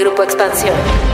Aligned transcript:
Grupo 0.00 0.22
Expansión. 0.22 1.09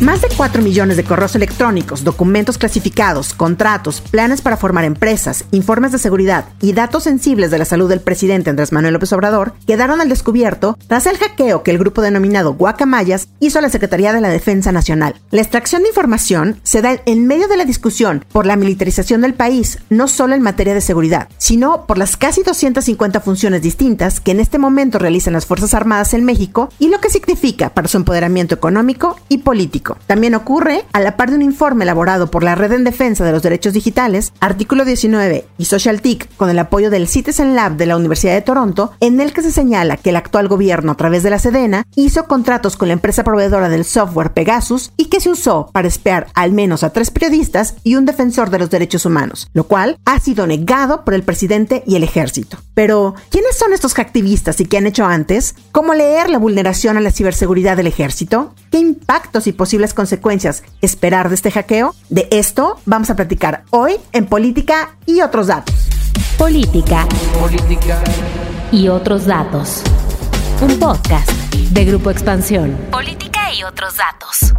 Más 0.00 0.20
de 0.20 0.28
4 0.36 0.62
millones 0.62 0.96
de 0.96 1.02
correos 1.02 1.34
electrónicos, 1.34 2.04
documentos 2.04 2.56
clasificados, 2.56 3.34
contratos, 3.34 4.00
planes 4.00 4.42
para 4.42 4.56
formar 4.56 4.84
empresas, 4.84 5.44
informes 5.50 5.90
de 5.90 5.98
seguridad 5.98 6.44
y 6.60 6.72
datos 6.72 7.02
sensibles 7.02 7.50
de 7.50 7.58
la 7.58 7.64
salud 7.64 7.88
del 7.88 8.00
presidente 8.00 8.48
Andrés 8.48 8.70
Manuel 8.70 8.94
López 8.94 9.12
Obrador 9.12 9.54
quedaron 9.66 10.00
al 10.00 10.08
descubierto 10.08 10.78
tras 10.86 11.06
el 11.06 11.18
hackeo 11.18 11.64
que 11.64 11.72
el 11.72 11.78
grupo 11.78 12.00
denominado 12.00 12.54
Guacamayas 12.54 13.26
hizo 13.40 13.58
a 13.58 13.62
la 13.62 13.70
Secretaría 13.70 14.12
de 14.12 14.20
la 14.20 14.28
Defensa 14.28 14.70
Nacional. 14.70 15.16
La 15.32 15.42
extracción 15.42 15.82
de 15.82 15.88
información 15.88 16.60
se 16.62 16.80
da 16.80 17.02
en 17.04 17.26
medio 17.26 17.48
de 17.48 17.56
la 17.56 17.64
discusión 17.64 18.24
por 18.30 18.46
la 18.46 18.54
militarización 18.54 19.20
del 19.20 19.34
país, 19.34 19.80
no 19.90 20.06
solo 20.06 20.36
en 20.36 20.42
materia 20.42 20.74
de 20.74 20.80
seguridad, 20.80 21.28
sino 21.38 21.86
por 21.86 21.98
las 21.98 22.16
casi 22.16 22.44
250 22.44 23.20
funciones 23.20 23.62
distintas 23.62 24.20
que 24.20 24.30
en 24.30 24.38
este 24.38 24.58
momento 24.58 25.00
realizan 25.00 25.32
las 25.32 25.46
Fuerzas 25.46 25.74
Armadas 25.74 26.14
en 26.14 26.24
México 26.24 26.68
y 26.78 26.86
lo 26.86 27.00
que 27.00 27.10
significa 27.10 27.70
para 27.70 27.88
su 27.88 27.96
empoderamiento 27.96 28.54
económico 28.54 29.18
y 29.28 29.38
político. 29.38 29.87
También 30.06 30.34
ocurre 30.34 30.84
a 30.92 31.00
la 31.00 31.16
par 31.16 31.30
de 31.30 31.36
un 31.36 31.42
informe 31.42 31.84
elaborado 31.84 32.30
por 32.30 32.42
la 32.42 32.54
Red 32.54 32.72
en 32.72 32.84
Defensa 32.84 33.24
de 33.24 33.32
los 33.32 33.42
Derechos 33.42 33.72
Digitales, 33.72 34.32
Artículo 34.40 34.84
19 34.84 35.46
y 35.56 35.64
SocialTIC, 35.64 36.36
con 36.36 36.50
el 36.50 36.58
apoyo 36.58 36.90
del 36.90 37.08
Citizen 37.08 37.54
Lab 37.54 37.76
de 37.76 37.86
la 37.86 37.96
Universidad 37.96 38.34
de 38.34 38.42
Toronto, 38.42 38.92
en 39.00 39.20
el 39.20 39.32
que 39.32 39.42
se 39.42 39.50
señala 39.50 39.96
que 39.96 40.10
el 40.10 40.16
actual 40.16 40.48
gobierno, 40.48 40.92
a 40.92 40.96
través 40.96 41.22
de 41.22 41.30
la 41.30 41.38
Sedena, 41.38 41.84
hizo 41.94 42.26
contratos 42.26 42.76
con 42.76 42.88
la 42.88 42.94
empresa 42.94 43.24
proveedora 43.24 43.68
del 43.68 43.84
software 43.84 44.32
Pegasus 44.32 44.92
y 44.96 45.06
que 45.06 45.20
se 45.20 45.30
usó 45.30 45.70
para 45.72 45.88
espiar 45.88 46.26
al 46.34 46.52
menos 46.52 46.82
a 46.82 46.90
tres 46.90 47.10
periodistas 47.10 47.74
y 47.84 47.94
un 47.94 48.04
defensor 48.04 48.50
de 48.50 48.58
los 48.58 48.70
derechos 48.70 49.06
humanos, 49.06 49.48
lo 49.52 49.64
cual 49.64 49.98
ha 50.04 50.20
sido 50.20 50.46
negado 50.46 51.04
por 51.04 51.14
el 51.14 51.22
presidente 51.22 51.82
y 51.86 51.96
el 51.96 52.04
ejército. 52.04 52.58
Pero, 52.74 53.14
¿quiénes 53.30 53.56
son 53.56 53.72
estos 53.72 53.98
activistas 53.98 54.60
y 54.60 54.66
qué 54.66 54.78
han 54.78 54.86
hecho 54.86 55.04
antes? 55.04 55.54
¿Cómo 55.72 55.94
leer 55.94 56.30
la 56.30 56.38
vulneración 56.38 56.96
a 56.96 57.00
la 57.00 57.10
ciberseguridad 57.10 57.76
del 57.76 57.88
ejército? 57.88 58.54
¿Qué 58.70 58.78
impactos 58.78 59.46
y 59.46 59.52
posibles 59.52 59.77
consecuencias 59.94 60.64
esperar 60.80 61.28
de 61.28 61.36
este 61.36 61.50
hackeo? 61.50 61.94
De 62.08 62.28
esto 62.30 62.80
vamos 62.84 63.10
a 63.10 63.16
platicar 63.16 63.64
hoy 63.70 63.96
en 64.12 64.26
Política 64.26 64.96
y 65.06 65.20
otros 65.22 65.46
datos. 65.46 65.74
Política. 66.36 67.06
Política. 67.40 67.98
Y 68.70 68.88
otros 68.88 69.26
datos. 69.26 69.82
Un 70.60 70.78
podcast 70.78 71.30
de 71.52 71.84
Grupo 71.84 72.10
Expansión. 72.10 72.76
Política 72.90 73.52
y 73.54 73.62
otros 73.62 73.96
datos. 73.96 74.52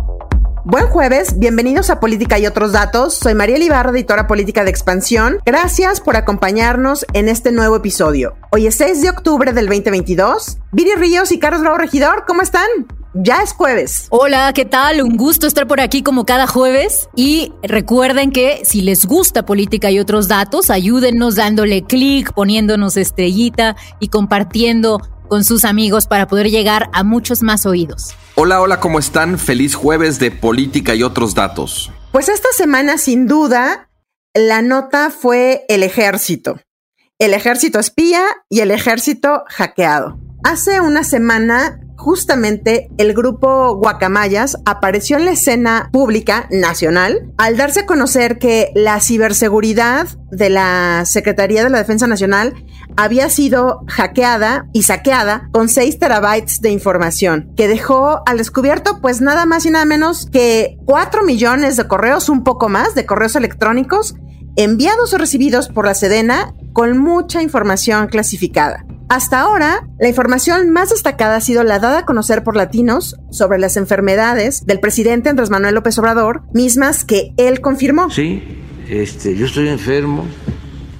Buen 0.66 0.88
jueves, 0.88 1.40
bienvenidos 1.40 1.90
a 1.90 2.00
Política 2.00 2.38
y 2.38 2.46
otros 2.46 2.74
datos. 2.74 3.16
Soy 3.16 3.34
María 3.34 3.58
Ibarra, 3.58 3.92
editora 3.92 4.28
política 4.28 4.64
de 4.64 4.70
Expansión. 4.70 5.40
Gracias 5.46 6.00
por 6.00 6.16
acompañarnos 6.16 7.06
en 7.14 7.28
este 7.28 7.52
nuevo 7.52 7.78
episodio. 7.78 8.36
Hoy 8.52 8.68
es 8.68 8.76
6 8.76 9.02
de 9.02 9.10
octubre 9.10 9.52
del 9.54 9.68
2022. 9.68 10.60
Viri 10.72 10.96
Ríos 10.96 11.32
y 11.32 11.40
Carlos 11.40 11.62
Bravo 11.62 11.78
Regidor, 11.78 12.26
¿cómo 12.28 12.42
están? 12.42 12.68
Ya 13.16 13.42
es 13.42 13.54
jueves. 13.54 14.06
Hola, 14.12 14.54
¿qué 14.54 14.66
tal? 14.66 15.02
Un 15.02 15.18
gusto 15.18 15.48
estar 15.48 15.68
por 15.68 15.82
aquí 15.82 16.04
como 16.04 16.26
cada 16.28 16.46
jueves. 16.46 17.10
Y 17.16 17.52
recuerden 17.64 18.32
que 18.32 18.62
si 18.64 18.82
les 18.82 19.06
gusta 19.06 19.46
política 19.46 19.90
y 19.90 20.00
otros 20.00 20.28
datos, 20.28 20.70
ayúdennos 20.70 21.36
dándole 21.36 21.84
clic, 21.84 22.32
poniéndonos 22.34 22.98
estrellita 22.98 23.76
y 24.00 24.10
compartiendo 24.10 25.02
con 25.28 25.44
sus 25.44 25.66
amigos 25.66 26.06
para 26.06 26.28
poder 26.28 26.52
llegar 26.52 26.90
a 26.94 27.04
muchos 27.04 27.42
más 27.42 27.66
oídos. 27.66 28.14
Hola, 28.36 28.62
hola, 28.62 28.80
¿cómo 28.80 29.00
están? 29.00 29.40
Feliz 29.40 29.74
jueves 29.74 30.20
de 30.20 30.30
política 30.30 30.94
y 30.94 31.02
otros 31.02 31.34
datos. 31.34 31.92
Pues 32.12 32.30
esta 32.30 32.50
semana, 32.52 33.00
sin 33.00 33.28
duda, 33.28 33.90
la 34.36 34.62
nota 34.62 35.10
fue 35.10 35.66
el 35.68 35.82
ejército. 35.82 36.60
El 37.18 37.34
ejército 37.34 37.80
espía 37.80 38.24
y 38.50 38.60
el 38.60 38.70
ejército 38.70 39.44
hackeado. 39.48 40.20
Hace 40.44 40.80
una 40.80 41.04
semana 41.04 41.82
justamente 42.00 42.90
el 42.98 43.14
grupo 43.14 43.76
Guacamayas 43.76 44.58
apareció 44.66 45.18
en 45.18 45.26
la 45.26 45.32
escena 45.32 45.90
pública 45.92 46.48
nacional 46.50 47.30
al 47.38 47.58
darse 47.58 47.82
a 47.82 47.86
conocer 47.86 48.40
que 48.40 48.72
la 48.74 49.02
ciberseguridad 49.02 50.08
de 50.32 50.50
la 50.50 51.04
Secretaría 51.06 51.62
de 51.62 51.70
la 51.70 51.80
Defensa 51.80 52.08
Nacional 52.08 52.54
había 52.96 53.30
sido 53.30 53.84
hackeada 53.88 54.68
y 54.72 54.84
saqueada 54.84 55.50
con 55.52 55.68
6 55.68 56.00
terabytes 56.00 56.62
de 56.62 56.72
información, 56.72 57.54
que 57.58 57.68
dejó 57.68 58.22
al 58.26 58.38
descubierto 58.38 59.02
pues 59.02 59.20
nada 59.20 59.46
más 59.46 59.66
y 59.66 59.72
nada 59.72 59.84
menos 59.84 60.26
que 60.32 60.78
4 60.86 61.24
millones 61.24 61.76
de 61.76 61.88
correos, 61.88 62.30
un 62.30 62.46
poco 62.46 62.70
más, 62.70 62.96
de 62.96 63.06
correos 63.06 63.36
electrónicos 63.36 64.16
enviados 64.56 65.14
o 65.14 65.18
recibidos 65.18 65.68
por 65.68 65.86
la 65.86 65.94
Sedena 65.94 66.54
con 66.72 66.98
mucha 66.98 67.42
información 67.42 68.08
clasificada. 68.08 68.86
Hasta 69.10 69.42
ahora, 69.42 69.88
la 69.98 70.08
información 70.08 70.70
más 70.70 70.92
destacada 70.92 71.38
ha 71.38 71.42
sido 71.42 71.64
la 71.64 71.80
dada 71.80 72.00
a 72.00 72.06
conocer 72.06 72.44
por 72.44 72.56
latinos 72.56 73.16
sobre 73.32 73.58
las 73.58 73.76
enfermedades 73.76 74.68
del 74.68 74.80
presidente 74.80 75.30
Andrés 75.30 75.50
Manuel 75.50 75.74
López 75.74 75.98
Obrador, 75.98 76.44
mismas 76.54 77.06
que 77.06 77.34
él 77.38 77.60
confirmó. 77.60 78.12
Sí, 78.12 78.44
este, 78.88 79.36
yo 79.36 79.48
estoy 79.48 79.70
enfermo, 79.70 80.26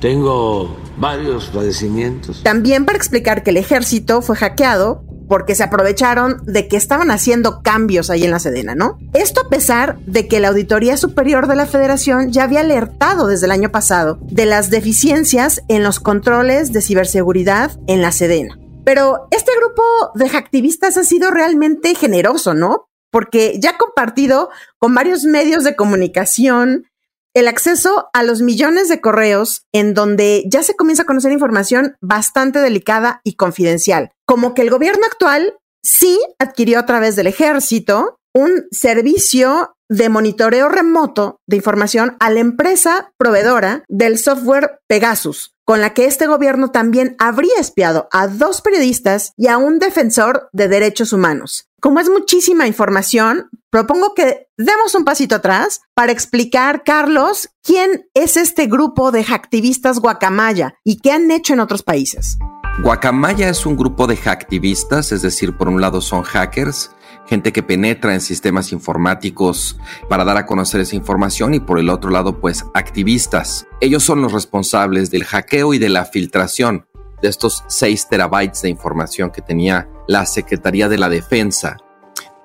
tengo 0.02 0.76
varios 0.98 1.52
padecimientos. 1.54 2.42
También 2.42 2.86
para 2.86 2.98
explicar 2.98 3.44
que 3.44 3.52
el 3.52 3.58
ejército 3.58 4.24
fue 4.24 4.36
hackeado 4.36 5.04
porque 5.30 5.56
se 5.56 5.64
aprovecharon 5.64 6.42
de 6.46 6.68
que 6.68 6.76
estaban 6.76 7.12
haciendo 7.12 7.62
cambios 7.62 8.10
ahí 8.10 8.26
en 8.26 8.32
la 8.32 8.40
Sedena, 8.40 8.76
¿no? 8.76 8.98
Esto 9.14 9.42
a 9.42 9.50
pesar 9.50 9.98
de 10.00 10.28
que 10.28 10.40
la 10.40 10.50
Auditoría 10.50 10.98
Superior 10.98 11.48
de 11.48 11.56
la 11.56 11.68
Federación 11.68 12.34
ya 12.34 12.44
había 12.44 12.62
alertado 12.62 13.28
desde 13.28 13.46
el 13.46 13.52
año 13.52 13.72
pasado 13.72 14.18
de 14.24 14.46
las 14.46 14.70
deficiencias 14.70 15.62
en 15.68 15.84
los 15.84 16.00
controles 16.00 16.74
de 16.74 16.82
ciberseguridad 16.82 17.80
en 17.88 18.02
la 18.02 18.12
Sedena. 18.12 18.58
Pero 18.84 19.28
este 19.30 19.52
grupo 19.56 19.84
de 20.16 20.36
activistas 20.36 20.98
ha 20.98 21.04
sido 21.04 21.30
realmente 21.30 21.94
generoso, 21.94 22.56
¿no? 22.56 22.90
Porque 23.12 23.60
ya 23.60 23.72
ha 23.72 23.78
compartido 23.78 24.50
con 24.80 24.96
varios 24.96 25.26
medios 25.26 25.64
de 25.64 25.76
comunicación 25.76 26.89
el 27.36 27.48
acceso 27.48 28.10
a 28.14 28.24
los 28.24 28.42
millones 28.42 28.90
de 28.90 29.02
correos 29.02 29.64
en 29.74 29.94
donde 29.94 30.44
ya 30.48 30.64
se 30.64 30.76
comienza 30.76 31.04
a 31.04 31.06
conocer 31.06 31.32
información 31.32 31.96
bastante 32.02 32.60
delicada 32.60 33.22
y 33.24 33.36
confidencial, 33.36 34.12
como 34.26 34.54
que 34.54 34.62
el 34.62 34.70
gobierno 34.70 35.06
actual 35.06 35.56
sí 35.84 36.20
adquirió 36.40 36.80
a 36.80 36.86
través 36.86 37.16
del 37.16 37.28
ejército 37.28 38.20
un 38.34 38.66
servicio 38.72 39.76
de 39.90 40.10
monitoreo 40.10 40.70
remoto 40.70 41.40
de 41.48 41.58
información 41.58 42.16
a 42.20 42.30
la 42.30 42.40
empresa 42.40 43.12
proveedora 43.18 43.84
del 43.88 44.20
software 44.20 44.80
Pegasus, 44.88 45.56
con 45.70 45.82
la 45.82 45.94
que 45.94 46.06
este 46.06 46.26
gobierno 46.26 46.72
también 46.72 47.16
habría 47.20 47.60
espiado 47.60 48.08
a 48.12 48.28
dos 48.28 48.62
periodistas 48.62 49.34
y 49.38 49.50
a 49.50 49.60
un 49.60 49.78
defensor 49.78 50.50
de 50.52 50.68
derechos 50.68 51.14
humanos. 51.14 51.70
Como 51.80 52.00
es 52.00 52.10
muchísima 52.10 52.66
información, 52.66 53.52
propongo 53.70 54.16
que 54.16 54.48
demos 54.58 54.96
un 54.96 55.06
pasito 55.06 55.36
atrás 55.36 55.82
para 55.94 56.12
explicar, 56.12 56.82
Carlos, 56.84 57.52
quién 57.62 58.10
es 58.16 58.36
este 58.36 58.66
grupo 58.66 59.12
de 59.12 59.24
hacktivistas 59.24 60.00
guacamaya 60.00 60.74
y 60.84 61.02
qué 61.02 61.12
han 61.12 61.30
hecho 61.30 61.54
en 61.54 61.60
otros 61.60 61.84
países. 61.84 62.40
Guacamaya 62.82 63.48
es 63.48 63.64
un 63.68 63.78
grupo 63.78 64.08
de 64.08 64.18
hacktivistas, 64.18 65.12
es 65.12 65.22
decir, 65.22 65.56
por 65.56 65.68
un 65.68 65.82
lado 65.82 66.02
son 66.02 66.24
hackers, 66.24 66.90
gente 67.28 67.54
que 67.54 67.64
penetra 67.64 68.14
en 68.14 68.22
sistemas 68.22 68.72
informáticos 68.72 69.78
para 70.10 70.24
dar 70.24 70.38
a 70.38 70.46
conocer 70.46 70.82
esa 70.82 70.96
información 70.96 71.54
y 71.54 71.60
por 71.60 71.80
el 71.80 71.90
otro 71.90 72.10
lado, 72.10 72.40
pues 72.40 72.66
activistas. 72.74 73.68
Ellos 73.82 74.04
son 74.04 74.22
los 74.22 74.34
responsables 74.34 75.12
del 75.12 75.26
hackeo 75.26 75.74
y 75.74 75.78
de 75.78 75.90
la 75.90 76.06
filtración 76.06 76.86
de 77.22 77.30
estos 77.30 77.64
6 77.68 78.08
terabytes 78.10 78.62
de 78.62 78.70
información 78.70 79.32
que 79.32 79.42
tenía 79.42 79.90
la 80.08 80.26
Secretaría 80.26 80.90
de 80.90 80.98
la 80.98 81.10
Defensa. 81.10 81.78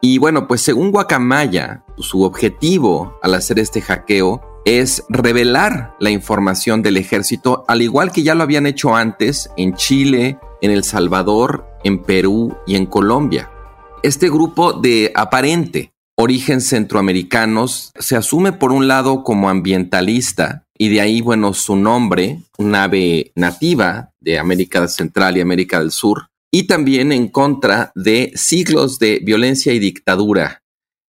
Y 0.00 0.18
bueno, 0.18 0.46
pues 0.46 0.60
según 0.60 0.90
Guacamaya, 0.90 1.84
su 1.96 2.22
objetivo 2.22 3.18
al 3.22 3.34
hacer 3.34 3.58
este 3.58 3.80
hackeo 3.80 4.60
es 4.64 5.04
revelar 5.08 5.94
la 5.98 6.10
información 6.10 6.82
del 6.82 6.96
ejército, 6.96 7.64
al 7.68 7.82
igual 7.82 8.12
que 8.12 8.22
ya 8.22 8.34
lo 8.34 8.42
habían 8.42 8.66
hecho 8.66 8.94
antes 8.94 9.50
en 9.56 9.74
Chile, 9.74 10.38
en 10.60 10.70
El 10.70 10.84
Salvador, 10.84 11.66
en 11.84 12.02
Perú 12.02 12.56
y 12.66 12.76
en 12.76 12.86
Colombia. 12.86 13.50
Este 14.04 14.28
grupo 14.28 14.74
de 14.74 15.12
aparente 15.14 15.94
origen 16.14 16.60
centroamericanos 16.60 17.90
se 17.98 18.16
asume 18.16 18.52
por 18.52 18.70
un 18.70 18.86
lado 18.86 19.24
como 19.24 19.48
ambientalista 19.48 20.66
y 20.76 20.90
de 20.90 21.00
ahí, 21.00 21.22
bueno, 21.22 21.54
su 21.54 21.74
nombre, 21.74 22.42
un 22.58 22.74
ave 22.74 23.32
nativa 23.34 24.12
de 24.20 24.38
América 24.38 24.86
Central 24.88 25.38
y 25.38 25.40
América 25.40 25.80
del 25.80 25.90
Sur, 25.90 26.28
y 26.50 26.66
también 26.66 27.12
en 27.12 27.28
contra 27.28 27.92
de 27.94 28.30
siglos 28.34 28.98
de 28.98 29.20
violencia 29.24 29.72
y 29.72 29.78
dictadura 29.78 30.62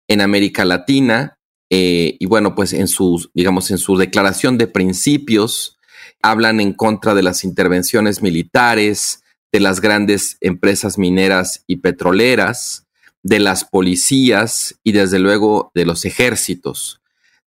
en 0.08 0.22
América 0.22 0.64
Latina 0.64 1.40
eh, 1.72 2.18
y 2.20 2.28
bueno, 2.28 2.54
pues 2.54 2.72
en 2.72 2.88
su, 2.88 3.28
digamos, 3.34 3.72
en 3.72 3.80
su 3.80 3.98
declaración 3.98 4.60
de 4.60 4.68
principios, 4.68 5.80
hablan 6.22 6.60
en 6.60 6.72
contra 6.72 7.16
de 7.16 7.24
las 7.24 7.46
intervenciones 7.46 8.22
militares, 8.22 9.24
de 9.56 9.62
las 9.62 9.80
grandes 9.80 10.36
empresas 10.42 10.98
mineras 10.98 11.64
y 11.66 11.78
petroleras, 11.78 12.88
de 13.24 13.40
las 13.40 13.64
policías 13.64 14.78
y 14.84 14.92
desde 14.92 15.18
luego 15.18 15.72
de 15.74 15.86
los 15.86 16.04
ejércitos. 16.04 17.00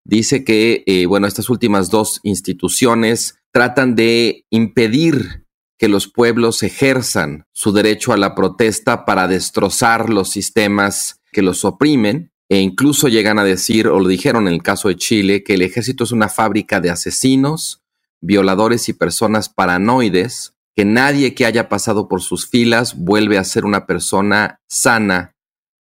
Dice 0.05 0.43
que, 0.43 0.85
eh, 0.87 1.05
bueno, 1.05 1.27
estas 1.27 1.51
últimas 1.51 1.91
dos 1.91 2.21
instituciones 2.23 3.35
tratan 3.53 3.95
de 3.95 4.47
impedir 4.49 5.45
que 5.77 5.89
los 5.89 6.09
pueblos 6.09 6.63
ejerzan 6.63 7.45
su 7.53 7.73
derecho 7.73 8.15
a 8.15 8.17
la 8.17 8.35
protesta 8.35 9.05
para 9.05 9.29
destrozar 9.29 10.09
los 10.09 10.31
sistemas 10.31 11.21
que 11.31 11.43
los 11.43 11.63
oprimen 11.67 12.33
e 12.49 12.61
incluso 12.61 13.09
llegan 13.09 13.39
a 13.39 13.45
decir, 13.45 13.87
o 13.87 14.01
lo 14.01 14.09
dijeron 14.09 14.49
en 14.49 14.55
el 14.55 14.63
caso 14.63 14.89
de 14.89 14.97
Chile, 14.97 15.45
que 15.45 15.57
el 15.57 15.61
ejército 15.61 16.05
es 16.05 16.13
una 16.13 16.31
fábrica 16.31 16.81
de 16.81 16.89
asesinos, 16.89 17.83
violadores 18.23 18.89
y 18.89 18.95
personas 18.95 19.51
paranoides, 19.51 20.55
que 20.79 20.85
nadie 20.85 21.35
que 21.35 21.45
haya 21.45 21.69
pasado 21.69 22.07
por 22.07 22.23
sus 22.23 22.47
filas 22.49 22.97
vuelve 22.97 23.37
a 23.37 23.43
ser 23.43 23.65
una 23.65 23.85
persona 23.85 24.61
sana 24.69 25.35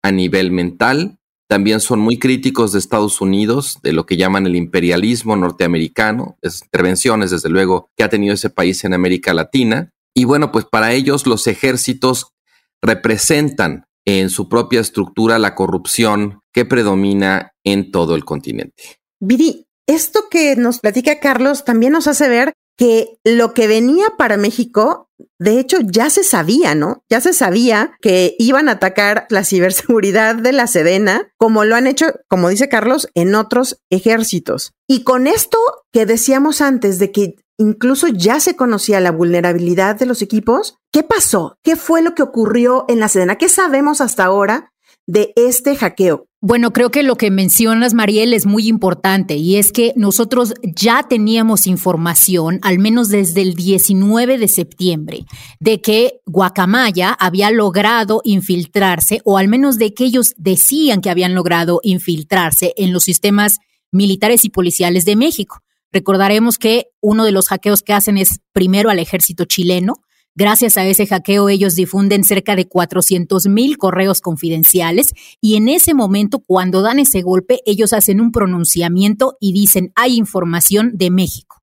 a 0.03 0.11
nivel 0.11 0.51
mental. 0.51 1.19
También 1.51 1.81
son 1.81 2.01
muy 2.01 2.19
críticos 2.19 2.73
de 2.73 2.79
Estados 2.79 3.21
Unidos, 3.21 3.79
de 3.83 3.93
lo 3.93 4.07
que 4.07 4.17
llaman 4.17 4.47
el 4.47 4.57
imperialismo 4.57 5.37
norteamericano, 5.37 6.39
las 6.41 6.63
intervenciones, 6.63 7.31
desde 7.31 7.51
luego, 7.51 7.91
que 7.95 8.05
ha 8.05 8.09
tenido 8.09 8.33
ese 8.33 8.49
país 8.49 8.85
en 8.85 8.95
América 8.95 9.35
Latina. 9.35 9.93
Y 10.15 10.25
bueno, 10.25 10.51
pues 10.51 10.65
para 10.65 10.95
ellos 10.95 11.27
los 11.27 11.47
ejércitos 11.47 12.33
representan 12.81 13.85
en 14.07 14.31
su 14.31 14.49
propia 14.49 14.81
estructura 14.81 15.39
la 15.39 15.55
corrupción 15.55 16.41
que 16.55 16.65
predomina 16.65 17.53
en 17.65 17.91
todo 17.91 18.15
el 18.15 18.25
continente. 18.25 18.97
Viri, 19.21 19.67
esto 19.87 20.31
que 20.31 20.57
nos 20.57 20.79
platica 20.79 21.21
Carlos 21.21 21.67
también 21.67 21.93
nos 21.93 22.07
hace 22.07 22.31
ver 22.31 22.55
que 22.77 23.19
lo 23.25 23.55
que 23.55 23.69
venía 23.69 24.11
para 24.19 24.37
México, 24.37 25.09
de 25.39 25.59
hecho, 25.59 25.79
ya 25.81 26.11
se 26.11 26.25
sabía, 26.25 26.75
¿no? 26.75 27.03
Ya 27.09 27.21
se 27.21 27.33
sabía 27.33 27.97
que 28.01 28.37
iban 28.39 28.69
a 28.69 28.73
atacar 28.73 29.27
la 29.31 29.45
ciberseguridad 29.45 30.35
de 30.35 30.53
la 30.53 30.67
Sedena, 30.67 31.33
como 31.39 31.65
lo 31.65 31.75
han 31.75 31.87
hecho, 31.87 32.07
como 32.29 32.49
dice 32.49 32.69
Carlos, 32.69 33.09
en 33.15 33.35
otros 33.35 33.81
ejércitos. 33.91 34.73
Y 34.87 35.03
con 35.03 35.27
esto 35.27 35.59
que 35.93 36.07
decíamos 36.07 36.61
antes 36.61 36.99
de 36.99 37.13
que 37.13 37.37
incluso 37.59 38.09
ya 38.09 38.41
se 38.41 38.57
conocía 38.57 39.01
la 39.01 39.13
vulnerabilidad 39.13 39.97
de 39.97 40.07
los 40.07 40.23
equipos. 40.23 40.77
¿Qué 40.93 41.03
pasó? 41.03 41.59
¿Qué 41.63 41.77
fue 41.77 42.03
lo 42.03 42.15
que 42.15 42.23
ocurrió 42.23 42.85
en 42.89 43.01
la 43.01 43.09
Sedena? 43.09 43.37
¿Qué 43.37 43.49
sabemos 43.49 44.01
hasta 44.01 44.25
ahora 44.25 44.73
de 45.07 45.33
este 45.37 45.77
hackeo? 45.77 46.26
Bueno, 46.43 46.73
creo 46.73 46.91
que 46.91 47.03
lo 47.03 47.17
que 47.17 47.31
mencionas, 47.31 47.95
Mariel, 47.95 48.35
es 48.35 48.45
muy 48.45 48.69
importante 48.69 49.37
y 49.37 49.57
es 49.57 49.73
que 49.73 49.95
nosotros 49.97 50.53
ya 50.63 51.03
teníamos 51.09 51.67
información, 51.67 52.59
al 52.63 52.79
menos 52.79 53.09
desde 53.09 53.41
el 53.41 53.55
19 53.55 54.37
de 54.37 54.47
septiembre, 54.47 55.25
de 55.61 55.81
que 55.81 56.21
Guacamaya 56.27 57.13
había 57.13 57.51
logrado 57.51 58.21
infiltrarse, 58.23 59.23
o 59.25 59.39
al 59.39 59.49
menos 59.49 59.79
de 59.79 59.95
que 59.95 60.05
ellos 60.05 60.35
decían 60.37 61.01
que 61.01 61.09
habían 61.09 61.35
logrado 61.35 61.81
infiltrarse 61.83 62.75
en 62.77 62.93
los 62.93 63.05
sistemas 63.05 63.57
militares 63.91 64.45
y 64.45 64.51
policiales 64.51 65.07
de 65.07 65.17
México. 65.17 65.63
Recordaremos 65.91 66.59
que 66.59 66.89
uno 67.01 67.25
de 67.25 67.33
los 67.33 67.49
hackeos 67.49 67.83
que 67.83 67.95
hacen 67.95 68.19
es 68.19 68.41
primero 68.53 68.91
al 68.91 68.99
ejército 68.99 69.47
chileno. 69.47 69.95
Gracias 70.39 70.77
a 70.77 70.85
ese 70.85 71.07
hackeo 71.07 71.49
ellos 71.49 71.77
difunden 71.77 72.23
cerca 72.23 72.57
de 72.57 72.69
400 72.69 73.47
mil 73.47 73.79
correos 73.79 74.21
confidenciales 74.21 75.15
y 75.41 75.57
en 75.57 75.71
ese 75.71 75.95
momento, 75.95 76.41
cuando 76.41 76.83
dan 76.83 76.99
ese 76.99 77.23
golpe, 77.23 77.61
ellos 77.65 77.95
hacen 77.95 78.21
un 78.21 78.33
pronunciamiento 78.33 79.39
y 79.41 79.55
dicen 79.55 79.93
hay 79.97 80.15
información 80.17 80.91
de 80.93 81.11
México. 81.11 81.63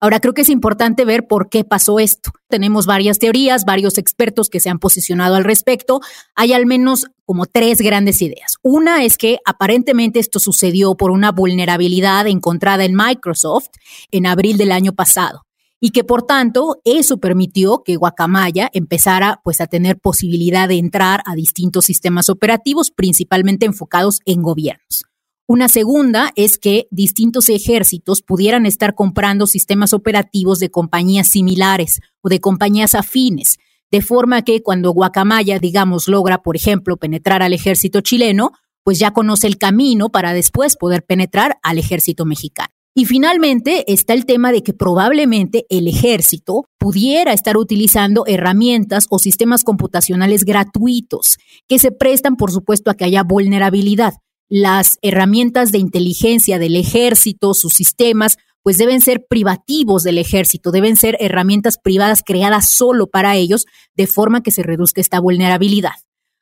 Ahora 0.00 0.20
creo 0.20 0.32
que 0.32 0.42
es 0.42 0.48
importante 0.48 1.04
ver 1.04 1.26
por 1.26 1.50
qué 1.50 1.64
pasó 1.64 1.98
esto. 1.98 2.30
Tenemos 2.48 2.86
varias 2.86 3.18
teorías, 3.18 3.66
varios 3.66 3.98
expertos 3.98 4.48
que 4.48 4.60
se 4.60 4.70
han 4.70 4.78
posicionado 4.78 5.34
al 5.34 5.44
respecto. 5.44 6.00
Hay 6.34 6.54
al 6.54 6.64
menos 6.64 7.08
como 7.26 7.44
tres 7.44 7.82
grandes 7.82 8.22
ideas. 8.22 8.56
Una 8.62 9.04
es 9.04 9.18
que 9.18 9.40
aparentemente 9.44 10.20
esto 10.20 10.38
sucedió 10.38 10.94
por 10.94 11.10
una 11.10 11.32
vulnerabilidad 11.32 12.26
encontrada 12.28 12.86
en 12.86 12.94
Microsoft 12.94 13.68
en 14.10 14.24
abril 14.24 14.56
del 14.56 14.72
año 14.72 14.94
pasado 14.94 15.45
y 15.80 15.90
que 15.90 16.04
por 16.04 16.22
tanto 16.22 16.80
eso 16.84 17.18
permitió 17.18 17.82
que 17.84 17.96
Guacamaya 17.96 18.70
empezara 18.72 19.40
pues 19.44 19.60
a 19.60 19.66
tener 19.66 19.98
posibilidad 19.98 20.68
de 20.68 20.78
entrar 20.78 21.22
a 21.26 21.34
distintos 21.34 21.84
sistemas 21.84 22.28
operativos 22.28 22.90
principalmente 22.90 23.66
enfocados 23.66 24.20
en 24.24 24.42
gobiernos. 24.42 25.04
Una 25.48 25.68
segunda 25.68 26.32
es 26.34 26.58
que 26.58 26.88
distintos 26.90 27.48
ejércitos 27.50 28.20
pudieran 28.20 28.66
estar 28.66 28.96
comprando 28.96 29.46
sistemas 29.46 29.92
operativos 29.92 30.58
de 30.58 30.70
compañías 30.70 31.28
similares 31.28 32.00
o 32.20 32.28
de 32.28 32.40
compañías 32.40 32.96
afines, 32.96 33.58
de 33.92 34.02
forma 34.02 34.42
que 34.42 34.62
cuando 34.62 34.90
Guacamaya, 34.90 35.60
digamos, 35.60 36.08
logra, 36.08 36.42
por 36.42 36.56
ejemplo, 36.56 36.96
penetrar 36.96 37.42
al 37.42 37.52
ejército 37.52 38.00
chileno, 38.00 38.50
pues 38.82 38.98
ya 38.98 39.12
conoce 39.12 39.46
el 39.46 39.56
camino 39.56 40.08
para 40.08 40.32
después 40.32 40.76
poder 40.76 41.04
penetrar 41.04 41.58
al 41.62 41.78
ejército 41.78 42.24
mexicano. 42.24 42.75
Y 42.98 43.04
finalmente 43.04 43.84
está 43.92 44.14
el 44.14 44.24
tema 44.24 44.52
de 44.52 44.62
que 44.62 44.72
probablemente 44.72 45.66
el 45.68 45.86
ejército 45.86 46.70
pudiera 46.78 47.34
estar 47.34 47.58
utilizando 47.58 48.24
herramientas 48.26 49.06
o 49.10 49.18
sistemas 49.18 49.64
computacionales 49.64 50.44
gratuitos 50.44 51.36
que 51.68 51.78
se 51.78 51.92
prestan, 51.92 52.36
por 52.36 52.50
supuesto, 52.50 52.90
a 52.90 52.94
que 52.94 53.04
haya 53.04 53.22
vulnerabilidad 53.22 54.14
las 54.48 54.98
herramientas 55.02 55.72
de 55.72 55.78
inteligencia 55.78 56.58
del 56.58 56.74
ejército, 56.74 57.52
sus 57.52 57.74
sistemas, 57.74 58.38
pues 58.62 58.78
deben 58.78 59.02
ser 59.02 59.26
privativos 59.28 60.02
del 60.02 60.16
ejército, 60.16 60.70
deben 60.70 60.96
ser 60.96 61.18
herramientas 61.20 61.76
privadas 61.76 62.22
creadas 62.24 62.70
solo 62.70 63.08
para 63.08 63.36
ellos, 63.36 63.66
de 63.94 64.06
forma 64.06 64.42
que 64.42 64.52
se 64.52 64.62
reduzca 64.62 65.02
esta 65.02 65.20
vulnerabilidad. 65.20 65.96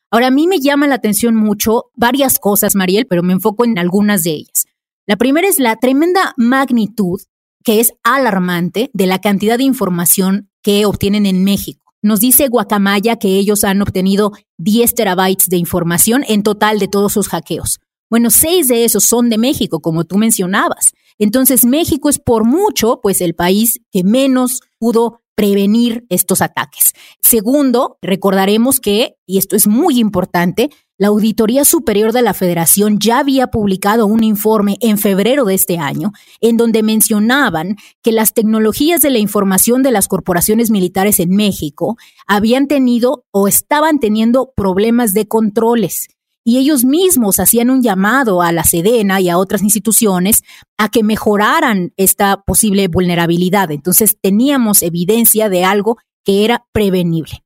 Ahora, 0.08 0.28
a 0.28 0.30
mí 0.30 0.46
me 0.46 0.60
llama 0.60 0.86
la 0.86 0.94
atención 0.94 1.34
mucho 1.34 1.86
varias 1.96 2.38
cosas, 2.38 2.76
Mariel, 2.76 3.06
pero 3.08 3.24
me 3.24 3.32
enfoco 3.32 3.64
en 3.64 3.76
algunas 3.76 4.22
de 4.22 4.30
ellas. 4.30 4.66
La 5.06 5.16
primera 5.16 5.46
es 5.46 5.58
la 5.58 5.76
tremenda 5.76 6.32
magnitud, 6.38 7.20
que 7.62 7.80
es 7.80 7.92
alarmante, 8.02 8.90
de 8.94 9.06
la 9.06 9.20
cantidad 9.20 9.58
de 9.58 9.64
información 9.64 10.50
que 10.62 10.86
obtienen 10.86 11.26
en 11.26 11.44
México. 11.44 11.84
Nos 12.00 12.20
dice 12.20 12.48
Guacamaya 12.48 13.16
que 13.16 13.36
ellos 13.36 13.64
han 13.64 13.82
obtenido 13.82 14.32
10 14.58 14.94
terabytes 14.94 15.48
de 15.48 15.58
información 15.58 16.24
en 16.26 16.42
total 16.42 16.78
de 16.78 16.88
todos 16.88 17.12
sus 17.12 17.28
hackeos. 17.28 17.80
Bueno, 18.10 18.30
seis 18.30 18.68
de 18.68 18.84
esos 18.84 19.04
son 19.04 19.28
de 19.28 19.38
México, 19.38 19.80
como 19.80 20.04
tú 20.04 20.16
mencionabas. 20.16 20.92
Entonces, 21.18 21.64
México 21.64 22.08
es 22.08 22.18
por 22.18 22.44
mucho, 22.44 23.00
pues, 23.02 23.20
el 23.20 23.34
país 23.34 23.80
que 23.90 24.04
menos 24.04 24.60
pudo 24.78 25.20
prevenir 25.34 26.06
estos 26.08 26.42
ataques. 26.42 26.92
Segundo, 27.22 27.98
recordaremos 28.02 28.80
que, 28.80 29.16
y 29.26 29.38
esto 29.38 29.56
es 29.56 29.66
muy 29.66 29.98
importante, 29.98 30.70
la 30.96 31.08
Auditoría 31.08 31.64
Superior 31.64 32.12
de 32.12 32.22
la 32.22 32.34
Federación 32.34 32.98
ya 33.00 33.18
había 33.18 33.48
publicado 33.48 34.06
un 34.06 34.22
informe 34.22 34.76
en 34.80 34.96
febrero 34.96 35.44
de 35.44 35.54
este 35.54 35.78
año 35.78 36.12
en 36.40 36.56
donde 36.56 36.82
mencionaban 36.82 37.76
que 38.02 38.12
las 38.12 38.32
tecnologías 38.32 39.02
de 39.02 39.10
la 39.10 39.18
información 39.18 39.82
de 39.82 39.90
las 39.90 40.06
corporaciones 40.06 40.70
militares 40.70 41.18
en 41.18 41.30
México 41.30 41.96
habían 42.26 42.68
tenido 42.68 43.24
o 43.32 43.48
estaban 43.48 43.98
teniendo 43.98 44.52
problemas 44.54 45.14
de 45.14 45.26
controles 45.26 46.08
y 46.44 46.58
ellos 46.58 46.84
mismos 46.84 47.40
hacían 47.40 47.70
un 47.70 47.82
llamado 47.82 48.42
a 48.42 48.52
la 48.52 48.64
Sedena 48.64 49.20
y 49.20 49.30
a 49.30 49.38
otras 49.38 49.62
instituciones 49.62 50.42
a 50.76 50.90
que 50.90 51.02
mejoraran 51.02 51.92
esta 51.96 52.42
posible 52.42 52.86
vulnerabilidad. 52.88 53.70
Entonces 53.70 54.18
teníamos 54.20 54.82
evidencia 54.82 55.48
de 55.48 55.64
algo 55.64 55.96
que 56.22 56.44
era 56.44 56.66
prevenible. 56.72 57.43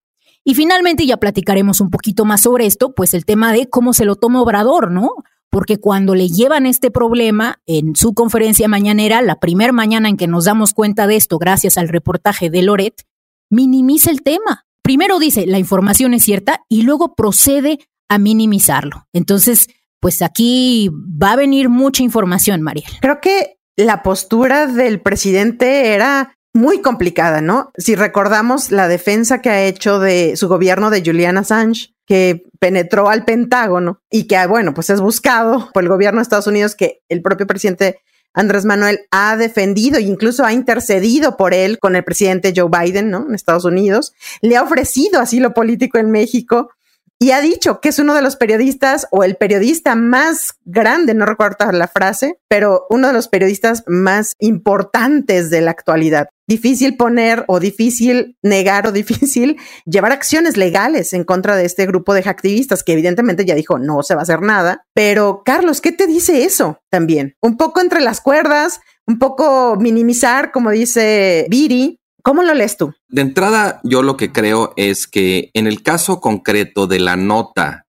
Y 0.49 0.55
finalmente 0.55 1.05
ya 1.05 1.19
platicaremos 1.19 1.83
un 1.83 1.91
poquito 1.91 2.25
más 2.25 2.41
sobre 2.41 2.65
esto, 2.65 2.95
pues 2.95 3.13
el 3.13 3.27
tema 3.27 3.53
de 3.53 3.69
cómo 3.69 3.93
se 3.93 4.07
lo 4.07 4.17
toma 4.17 4.41
Obrador, 4.41 4.91
¿no? 4.91 5.11
Porque 5.51 5.77
cuando 5.77 6.15
le 6.15 6.31
llevan 6.31 6.65
este 6.65 6.91
problema 6.91 7.61
en 7.67 7.95
su 7.95 8.15
conferencia 8.15 8.67
mañanera, 8.67 9.21
la 9.21 9.41
primera 9.41 9.75
mañana 9.75 10.09
en 10.09 10.17
que 10.17 10.27
nos 10.27 10.47
damos 10.47 10.73
cuenta 10.73 11.07
de 11.07 11.17
esto, 11.17 11.37
gracias 11.37 11.77
al 11.77 11.91
reportaje 11.91 12.49
de 12.49 12.63
Loret, 12.63 13.03
minimiza 13.51 14.11
el 14.11 14.23
tema. 14.23 14.65
Primero 14.81 15.19
dice, 15.19 15.47
la 15.47 15.59
información 15.59 16.15
es 16.15 16.23
cierta 16.23 16.65
y 16.67 16.81
luego 16.81 17.15
procede 17.15 17.81
a 18.09 18.17
minimizarlo. 18.17 19.07
Entonces, 19.13 19.69
pues 20.01 20.23
aquí 20.23 20.89
va 20.91 21.33
a 21.33 21.37
venir 21.37 21.69
mucha 21.69 22.03
información, 22.03 22.63
Mariel. 22.63 22.91
Creo 23.03 23.21
que 23.21 23.59
la 23.77 24.03
postura 24.03 24.67
del 24.67 25.03
presidente 25.03 25.93
era 25.93 26.38
muy 26.59 26.83
complicada, 26.83 27.41
¿no? 27.41 27.71
Si 27.77 27.95
recordamos 27.95 28.73
la 28.73 28.89
defensa 28.89 29.41
que 29.41 29.51
ha 29.51 29.63
hecho 29.65 30.01
de 30.01 30.37
su 30.37 30.49
gobierno 30.49 30.91
de 30.91 31.03
Julian 31.05 31.39
Assange, 31.39 31.95
que 32.05 32.45
penetró 32.59 33.09
al 33.09 33.25
Pentágono 33.25 34.01
y 34.11 34.27
que, 34.27 34.45
bueno, 34.47 34.75
pues 34.75 34.91
es 34.91 35.01
buscado 35.01 35.71
por 35.73 35.85
el 35.85 35.89
gobierno 35.89 36.19
de 36.19 36.23
Estados 36.23 36.49
Unidos, 36.49 36.75
que 36.75 37.01
el 37.09 37.23
propio 37.23 37.47
presidente 37.47 38.01
Andrés 38.35 38.65
Manuel 38.65 39.01
ha 39.11 39.37
defendido 39.37 39.99
e 39.99 40.03
incluso 40.03 40.45
ha 40.45 40.53
intercedido 40.53 41.37
por 41.37 41.55
él 41.55 41.79
con 41.79 41.97
el 41.97 42.05
presidente 42.05 42.53
Joe 42.55 42.69
Biden, 42.69 43.11
¿no? 43.11 43.27
En 43.29 43.35
Estados 43.35 43.65
Unidos. 43.65 44.13
Le 44.43 44.57
ha 44.57 44.63
ofrecido 44.63 45.21
asilo 45.21 45.55
político 45.55 45.99
en 45.99 46.11
México 46.11 46.71
y 47.21 47.33
ha 47.33 47.41
dicho 47.41 47.81
que 47.81 47.89
es 47.89 47.99
uno 47.99 48.15
de 48.15 48.23
los 48.23 48.37
periodistas 48.37 49.09
o 49.11 49.25
el 49.25 49.37
periodista 49.37 49.97
más 49.97 50.55
grande, 50.65 51.15
no 51.15 51.27
recuerdo 51.27 51.71
la 51.73 51.89
frase, 51.89 52.39
pero 52.49 52.87
uno 52.91 53.09
de 53.09 53.13
los 53.13 53.27
periodistas 53.27 53.83
más 53.89 54.35
importantes 54.39 55.51
de 55.51 55.61
la 55.61 55.73
actualidad. 55.73 56.29
Difícil 56.47 56.97
poner 56.97 57.45
o 57.49 57.59
difícil 57.59 58.37
negar 58.43 58.87
o 58.87 58.93
difícil 58.93 59.59
llevar 59.85 60.13
acciones 60.13 60.57
legales 60.57 61.13
en 61.13 61.25
contra 61.25 61.57
de 61.57 61.65
este 61.65 61.87
grupo 61.87 62.15
de 62.15 62.21
activistas 62.21 62.85
que 62.85 62.93
evidentemente 62.93 63.45
ya 63.45 63.55
dijo 63.55 63.79
no 63.79 64.03
se 64.03 64.15
va 64.15 64.21
a 64.21 64.23
hacer 64.23 64.41
nada. 64.41 64.85
Pero 64.95 65.43
Carlos, 65.45 65.81
¿qué 65.81 65.91
te 65.91 66.07
dice 66.07 66.45
eso 66.45 66.81
también? 66.89 67.35
Un 67.43 67.57
poco 67.57 67.81
entre 67.81 68.01
las 68.01 68.21
cuerdas, 68.21 68.81
un 69.07 69.19
poco 69.19 69.77
minimizar, 69.77 70.53
como 70.53 70.71
dice 70.71 71.47
Viri, 71.51 71.99
¿Cómo 72.29 72.43
lo 72.43 72.53
lees 72.53 72.77
tú? 72.77 72.93
De 73.09 73.23
entrada, 73.23 73.81
yo 73.85 74.03
lo 74.03 74.19
que 74.19 74.33
creo 74.33 74.75
es 74.77 75.07
que 75.07 75.51
en 75.55 75.67
el 75.67 75.83
caso 75.83 76.21
concreto 76.21 76.87
de 76.87 77.01
la 77.01 77.17
nota 77.17 77.87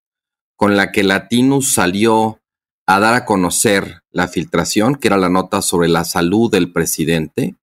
con 0.56 0.78
la 0.78 0.94
que 0.94 1.04
Latinus 1.04 1.74
salió 1.74 2.40
a 2.88 3.02
dar 3.02 3.16
a 3.16 3.26
conocer 3.26 4.00
la 4.12 4.30
filtración, 4.30 4.96
que 4.96 5.10
era 5.10 5.18
la 5.18 5.28
nota 5.28 5.62
sobre 5.62 5.90
la 5.90 6.06
salud 6.06 6.50
del 6.50 6.72
presidente, 6.72 7.58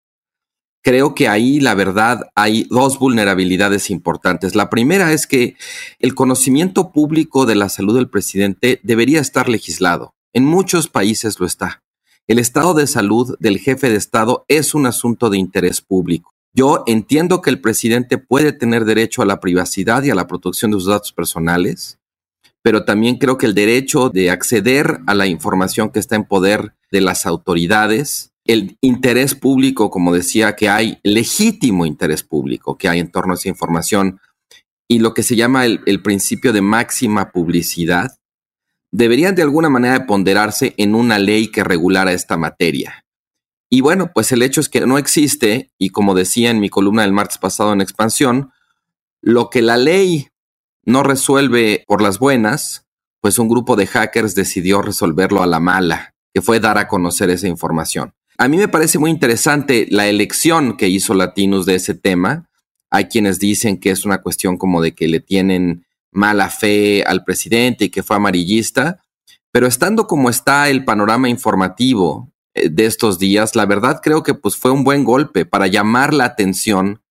creo 0.83 1.15
que 1.15 1.29
ahí 1.29 1.61
la 1.61 1.73
verdad 1.73 2.29
hay 2.35 2.67
dos 2.69 2.99
vulnerabilidades 2.99 3.89
importantes. 3.89 4.55
La 4.55 4.69
primera 4.69 5.15
es 5.15 5.27
que 5.27 5.57
el 5.99 6.15
conocimiento 6.15 6.93
público 6.93 7.47
de 7.47 7.55
la 7.55 7.71
salud 7.71 7.95
del 7.95 8.11
presidente 8.11 8.81
debería 8.83 9.23
estar 9.23 9.49
legislado. 9.49 10.15
En 10.35 10.45
muchos 10.45 10.89
países 10.89 11.41
lo 11.41 11.47
está. 11.47 11.83
El 12.27 12.39
estado 12.39 12.75
de 12.75 12.87
salud 12.87 13.35
del 13.41 13.61
jefe 13.61 13.89
de 13.89 13.97
Estado 13.97 14.45
es 14.49 14.75
un 14.75 14.85
asunto 14.85 15.31
de 15.31 15.39
interés 15.39 15.81
público. 15.81 16.36
Yo 16.57 16.85
entiendo 16.87 17.43
que 17.43 17.51
el 17.51 17.61
presidente 17.61 18.17
puede 18.17 18.53
tener 18.53 18.87
derecho 18.87 19.21
a 19.21 19.27
la 19.27 19.41
privacidad 19.41 20.03
y 20.05 20.11
a 20.11 20.15
la 20.15 20.27
protección 20.27 20.71
de 20.71 20.79
sus 20.79 20.87
datos 20.87 21.13
personales, 21.13 21.99
pero 22.63 22.87
también 22.87 23.19
creo 23.19 23.37
que 23.37 23.45
el 23.45 23.55
derecho 23.55 24.09
de 24.09 24.31
acceder 24.31 25.01
a 25.07 25.13
la 25.13 25.27
información 25.27 25.91
que 25.91 25.99
está 25.99 26.17
en 26.17 26.25
poder 26.25 26.75
de 26.91 27.03
las 27.03 27.27
autoridades, 27.27 28.33
el 28.47 28.79
interés 28.81 29.35
público, 29.35 29.91
como 29.91 30.15
decía, 30.15 30.57
que 30.57 30.71
hay 30.71 30.99
legítimo 31.03 31.85
interés 31.85 32.23
público 32.23 32.79
que 32.79 32.89
hay 32.89 33.01
en 33.01 33.11
torno 33.11 33.35
a 33.35 33.37
esa 33.37 33.51
información 33.51 34.19
y 34.89 35.01
lo 35.01 35.13
que 35.13 35.23
se 35.23 35.37
llama 35.37 35.67
el, 35.67 36.03
principio 36.03 36.55
de 36.55 36.63
máxima 36.63 37.33
publicidad, 37.33 38.17
deberían 38.91 39.35
de 39.35 39.43
alguna 39.43 39.69
manera 39.69 40.07
ponderarse 40.07 40.73
en 40.79 40.95
una 40.95 41.19
ley 41.19 41.49
que 41.49 41.65
regulara 41.65 42.15
esta 42.15 42.39
materia. 42.39 43.06
Y 43.69 43.81
bueno, 43.81 44.13
pues 44.15 44.31
el 44.33 44.43
hecho 44.43 44.61
es 44.61 44.69
que 44.69 44.81
no 44.87 44.99
existe, 44.99 45.71
y 45.79 45.91
como 45.91 46.15
decía 46.15 46.51
en 46.51 46.61
mi 46.61 46.69
columna 46.69 47.03
del 47.03 47.13
martes 47.13 47.39
pasado 47.39 47.73
en 47.73 47.81
Expansión, 47.81 48.53
lo 49.21 49.51
que 49.51 49.63
la 49.63 49.77
ley 49.77 50.29
no 50.85 51.03
resuelve 51.03 51.85
por 51.87 52.01
las 52.01 52.19
buenas, 52.19 52.87
pues 53.21 53.39
un 53.39 53.49
grupo 53.49 53.75
de 53.75 53.89
hackers 53.89 54.37
decidió 54.37 54.83
resolverlo 54.83 55.43
a 55.43 55.47
la 55.47 55.59
mala, 55.59 56.15
que 56.33 56.43
fue 56.43 56.61
dar 56.61 56.79
a 56.79 56.87
conocer 56.87 57.29
esa 57.31 57.49
información. 57.49 58.15
A 58.39 58.49
mí 58.49 58.57
me 58.57 58.69
parece 58.69 58.99
muy 58.99 59.11
interesante 59.11 59.89
la 59.91 60.07
elección 60.07 60.77
que 60.77 60.89
hizo 60.89 61.15
Latinus 61.15 61.67
de 61.67 61.75
ese 61.75 61.95
tema. 61.95 62.49
Hay 62.91 63.07
quienes 63.07 63.41
dicen 63.41 63.81
que 63.81 63.91
es 63.91 64.05
una 64.05 64.19
cuestión 64.19 64.59
como 64.59 64.81
de 64.81 64.95
que 64.95 65.09
le 65.09 65.21
tienen 65.21 65.87
mala 66.13 66.51
fe 66.51 67.03
al 67.03 67.25
presidente 67.25 67.87
y 67.87 67.89
que 67.89 68.03
fue 68.03 68.17
amarillista, 68.17 69.03
pero 69.51 69.67
estando 69.67 70.07
como 70.07 70.31
está 70.31 70.69
el 70.69 70.85
panorama 70.85 71.29
informativo 71.29 72.31
de 72.65 72.87
estos 72.87 73.19
días, 73.19 73.55
la 73.55 73.67
verdad 73.67 74.01
creo 74.03 74.23
que 74.23 74.35
pues 74.35 74.57
fue 74.57 74.71
un 74.71 74.85
buen 74.85 75.05
golpe 75.05 75.45
para 75.45 75.67
llamar 75.67 76.15
la 76.15 76.25
atención 76.25 77.03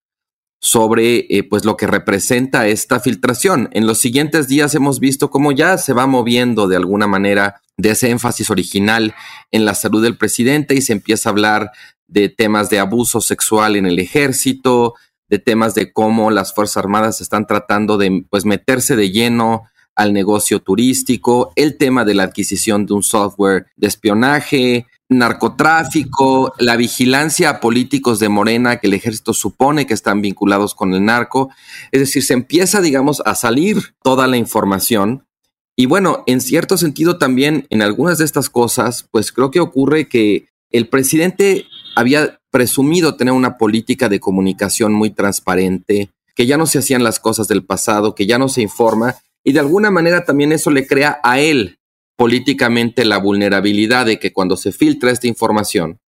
sobre 0.59 1.27
eh, 1.29 1.43
pues 1.47 1.63
lo 1.63 1.77
que 1.77 1.85
representa 1.85 2.67
esta 2.67 2.99
filtración. 2.99 3.69
En 3.73 3.85
los 3.85 3.99
siguientes 3.99 4.47
días 4.47 4.73
hemos 4.73 4.99
visto 4.99 5.29
cómo 5.29 5.51
ya 5.51 5.77
se 5.77 5.93
va 5.93 6.07
moviendo 6.07 6.67
de 6.67 6.75
alguna 6.75 7.05
manera 7.05 7.61
de 7.77 7.91
ese 7.91 8.09
énfasis 8.09 8.49
original 8.49 9.13
en 9.51 9.65
la 9.65 9.75
salud 9.75 10.01
del 10.01 10.17
presidente 10.17 10.73
y 10.73 10.81
se 10.81 10.93
empieza 10.93 11.29
a 11.29 11.33
hablar 11.33 11.71
de 12.07 12.29
temas 12.29 12.69
de 12.69 12.79
abuso 12.79 13.21
sexual 13.21 13.75
en 13.75 13.85
el 13.85 13.99
ejército, 13.99 14.95
de 15.27 15.39
temas 15.39 15.75
de 15.75 15.91
cómo 15.91 16.31
las 16.31 16.53
Fuerzas 16.53 16.77
Armadas 16.77 17.21
están 17.21 17.45
tratando 17.45 17.97
de 17.97 18.25
pues, 18.29 18.45
meterse 18.45 18.95
de 18.95 19.11
lleno 19.11 19.65
al 19.95 20.13
negocio 20.13 20.59
turístico, 20.59 21.53
el 21.55 21.77
tema 21.77 22.05
de 22.05 22.15
la 22.15 22.23
adquisición 22.23 22.85
de 22.85 22.93
un 22.93 23.03
software 23.03 23.67
de 23.77 23.87
espionaje, 23.87 24.87
narcotráfico, 25.09 26.53
la 26.57 26.75
vigilancia 26.75 27.49
a 27.49 27.59
políticos 27.59 28.19
de 28.19 28.29
Morena 28.29 28.77
que 28.77 28.87
el 28.87 28.93
ejército 28.93 29.33
supone 29.33 29.85
que 29.85 29.93
están 29.93 30.21
vinculados 30.21 30.73
con 30.73 30.93
el 30.93 31.05
narco. 31.05 31.49
Es 31.91 31.99
decir, 31.99 32.23
se 32.23 32.33
empieza, 32.33 32.81
digamos, 32.81 33.21
a 33.25 33.35
salir 33.35 33.95
toda 34.01 34.27
la 34.27 34.37
información. 34.37 35.27
Y 35.75 35.85
bueno, 35.85 36.23
en 36.25 36.41
cierto 36.41 36.77
sentido 36.77 37.17
también 37.17 37.67
en 37.69 37.81
algunas 37.81 38.17
de 38.17 38.25
estas 38.25 38.49
cosas, 38.49 39.07
pues 39.11 39.31
creo 39.31 39.51
que 39.51 39.59
ocurre 39.59 40.07
que 40.07 40.47
el 40.71 40.87
presidente 40.87 41.65
había 41.95 42.39
presumido 42.49 43.15
tener 43.15 43.33
una 43.33 43.57
política 43.57 44.09
de 44.09 44.19
comunicación 44.19 44.93
muy 44.93 45.09
transparente, 45.11 46.09
que 46.35 46.45
ya 46.45 46.57
no 46.57 46.65
se 46.65 46.79
hacían 46.79 47.03
las 47.03 47.19
cosas 47.19 47.47
del 47.47 47.65
pasado, 47.65 48.15
que 48.15 48.25
ya 48.25 48.37
no 48.37 48.49
se 48.49 48.61
informa, 48.61 49.15
y 49.43 49.53
de 49.53 49.59
alguna 49.59 49.91
manera 49.91 50.25
también 50.25 50.51
eso 50.51 50.71
le 50.71 50.87
crea 50.87 51.19
a 51.23 51.39
él 51.39 51.77
políticamente 52.15 53.05
la 53.05 53.17
vulnerabilidad 53.17 54.05
de 54.05 54.19
que 54.19 54.33
cuando 54.33 54.57
se 54.57 54.71
filtra 54.71 55.11
esta 55.11 55.27
información, 55.27 55.99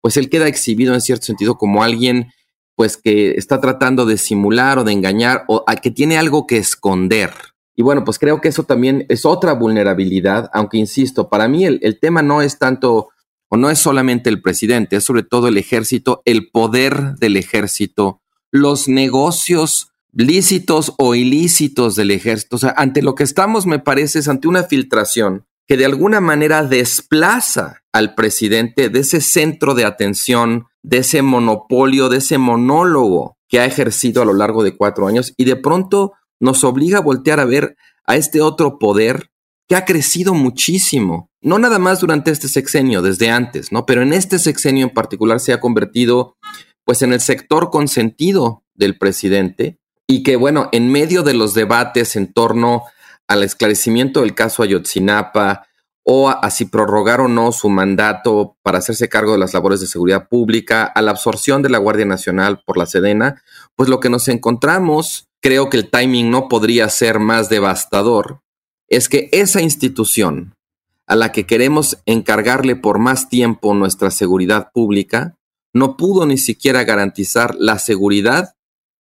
pues 0.00 0.16
él 0.16 0.30
queda 0.30 0.48
exhibido 0.48 0.94
en 0.94 1.00
cierto 1.00 1.26
sentido 1.26 1.56
como 1.56 1.82
alguien 1.82 2.32
pues 2.76 2.96
que 2.96 3.32
está 3.32 3.60
tratando 3.60 4.06
de 4.06 4.16
simular 4.16 4.78
o 4.78 4.84
de 4.84 4.92
engañar 4.92 5.44
o 5.48 5.64
que 5.82 5.90
tiene 5.90 6.16
algo 6.16 6.46
que 6.46 6.56
esconder. 6.56 7.30
Y 7.76 7.82
bueno, 7.82 8.04
pues 8.04 8.18
creo 8.18 8.40
que 8.40 8.48
eso 8.48 8.64
también 8.64 9.04
es 9.10 9.26
otra 9.26 9.52
vulnerabilidad, 9.52 10.48
aunque 10.54 10.78
insisto, 10.78 11.28
para 11.28 11.46
mí 11.46 11.66
el, 11.66 11.78
el 11.82 12.00
tema 12.00 12.22
no 12.22 12.40
es 12.40 12.58
tanto 12.58 13.10
o 13.48 13.56
no 13.56 13.68
es 13.68 13.78
solamente 13.78 14.30
el 14.30 14.40
presidente, 14.40 14.96
es 14.96 15.04
sobre 15.04 15.24
todo 15.24 15.48
el 15.48 15.58
ejército, 15.58 16.22
el 16.24 16.50
poder 16.50 17.16
del 17.16 17.36
ejército, 17.36 18.22
los 18.50 18.88
negocios 18.88 19.90
lícitos 20.12 20.94
o 20.98 21.14
ilícitos 21.14 21.96
del 21.96 22.12
ejército. 22.12 22.56
O 22.56 22.58
sea, 22.58 22.74
ante 22.76 23.02
lo 23.02 23.14
que 23.14 23.24
estamos, 23.24 23.66
me 23.66 23.78
parece, 23.78 24.20
es 24.20 24.28
ante 24.28 24.48
una 24.48 24.64
filtración 24.64 25.44
que 25.70 25.76
de 25.76 25.84
alguna 25.84 26.20
manera 26.20 26.64
desplaza 26.64 27.84
al 27.92 28.16
presidente 28.16 28.88
de 28.88 28.98
ese 28.98 29.20
centro 29.20 29.74
de 29.74 29.84
atención, 29.84 30.66
de 30.82 30.98
ese 30.98 31.22
monopolio, 31.22 32.08
de 32.08 32.16
ese 32.16 32.38
monólogo 32.38 33.36
que 33.48 33.60
ha 33.60 33.66
ejercido 33.66 34.20
a 34.20 34.24
lo 34.24 34.34
largo 34.34 34.64
de 34.64 34.76
cuatro 34.76 35.06
años 35.06 35.32
y 35.36 35.44
de 35.44 35.54
pronto 35.54 36.14
nos 36.40 36.64
obliga 36.64 36.98
a 36.98 37.02
voltear 37.02 37.38
a 37.38 37.44
ver 37.44 37.76
a 38.04 38.16
este 38.16 38.40
otro 38.40 38.80
poder 38.80 39.30
que 39.68 39.76
ha 39.76 39.84
crecido 39.84 40.34
muchísimo, 40.34 41.30
no 41.40 41.60
nada 41.60 41.78
más 41.78 42.00
durante 42.00 42.32
este 42.32 42.48
sexenio, 42.48 43.00
desde 43.00 43.30
antes, 43.30 43.70
¿no? 43.70 43.86
Pero 43.86 44.02
en 44.02 44.12
este 44.12 44.40
sexenio 44.40 44.86
en 44.86 44.92
particular 44.92 45.38
se 45.38 45.52
ha 45.52 45.60
convertido 45.60 46.36
pues 46.84 47.02
en 47.02 47.12
el 47.12 47.20
sector 47.20 47.70
consentido 47.70 48.64
del 48.74 48.98
presidente 48.98 49.78
y 50.08 50.24
que 50.24 50.34
bueno, 50.34 50.68
en 50.72 50.90
medio 50.90 51.22
de 51.22 51.34
los 51.34 51.54
debates 51.54 52.16
en 52.16 52.32
torno 52.32 52.82
al 53.30 53.44
esclarecimiento 53.44 54.22
del 54.22 54.34
caso 54.34 54.64
Ayotzinapa 54.64 55.68
o 56.02 56.28
a, 56.28 56.50
si 56.50 56.64
prorrogar 56.64 57.20
o 57.20 57.28
no 57.28 57.52
su 57.52 57.68
mandato 57.68 58.56
para 58.64 58.78
hacerse 58.78 59.08
cargo 59.08 59.32
de 59.32 59.38
las 59.38 59.54
labores 59.54 59.80
de 59.80 59.86
seguridad 59.86 60.28
pública, 60.28 60.82
a 60.82 61.00
la 61.00 61.12
absorción 61.12 61.62
de 61.62 61.70
la 61.70 61.78
Guardia 61.78 62.06
Nacional 62.06 62.60
por 62.66 62.76
la 62.76 62.86
Sedena, 62.86 63.40
pues 63.76 63.88
lo 63.88 64.00
que 64.00 64.10
nos 64.10 64.26
encontramos, 64.26 65.28
creo 65.40 65.70
que 65.70 65.76
el 65.76 65.90
timing 65.90 66.28
no 66.28 66.48
podría 66.48 66.88
ser 66.88 67.20
más 67.20 67.48
devastador, 67.48 68.40
es 68.88 69.08
que 69.08 69.28
esa 69.30 69.60
institución 69.60 70.56
a 71.06 71.14
la 71.14 71.30
que 71.30 71.46
queremos 71.46 71.98
encargarle 72.06 72.74
por 72.74 72.98
más 72.98 73.28
tiempo 73.28 73.74
nuestra 73.74 74.10
seguridad 74.10 74.72
pública, 74.74 75.36
no 75.72 75.96
pudo 75.96 76.26
ni 76.26 76.36
siquiera 76.36 76.82
garantizar 76.82 77.54
la 77.56 77.78
seguridad 77.78 78.54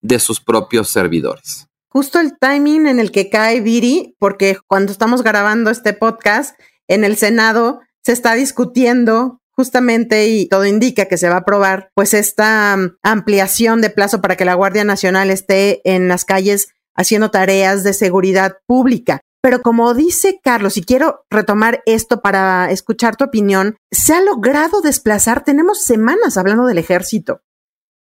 de 0.04 0.20
sus 0.20 0.40
propios 0.40 0.90
servidores. 0.90 1.69
Justo 1.92 2.20
el 2.20 2.38
timing 2.38 2.86
en 2.86 3.00
el 3.00 3.12
que 3.12 3.30
cae 3.30 3.62
Viri, 3.62 4.16
porque 4.20 4.58
cuando 4.68 4.92
estamos 4.92 5.24
grabando 5.24 5.72
este 5.72 5.94
podcast 5.94 6.56
en 6.88 7.04
el 7.04 7.18
Senado 7.18 7.82
se 8.04 8.12
está 8.12 8.36
discutiendo 8.36 9.42
justamente 9.60 10.28
y 10.28 10.48
todo 10.48 10.66
indica 10.66 11.06
que 11.06 11.18
se 11.18 11.28
va 11.30 11.36
a 11.36 11.40
aprobar 11.40 11.90
pues 11.96 12.14
esta 12.14 12.76
um, 12.78 12.92
ampliación 13.02 13.82
de 13.82 13.90
plazo 13.90 14.22
para 14.22 14.38
que 14.38 14.46
la 14.46 14.54
Guardia 14.54 14.84
Nacional 14.84 15.32
esté 15.32 15.82
en 15.84 16.08
las 16.08 16.26
calles 16.26 16.70
haciendo 16.96 17.32
tareas 17.32 17.84
de 17.84 17.94
seguridad 17.94 18.58
pública. 18.68 19.20
Pero 19.42 19.62
como 19.62 19.94
dice 19.94 20.40
Carlos, 20.44 20.78
y 20.78 20.84
quiero 20.84 21.26
retomar 21.30 21.82
esto 21.86 22.22
para 22.22 22.70
escuchar 22.72 23.16
tu 23.16 23.26
opinión, 23.26 23.78
se 23.90 24.14
ha 24.14 24.22
logrado 24.22 24.82
desplazar, 24.82 25.44
tenemos 25.44 25.84
semanas 25.84 26.38
hablando 26.38 26.66
del 26.66 26.78
ejército, 26.78 27.42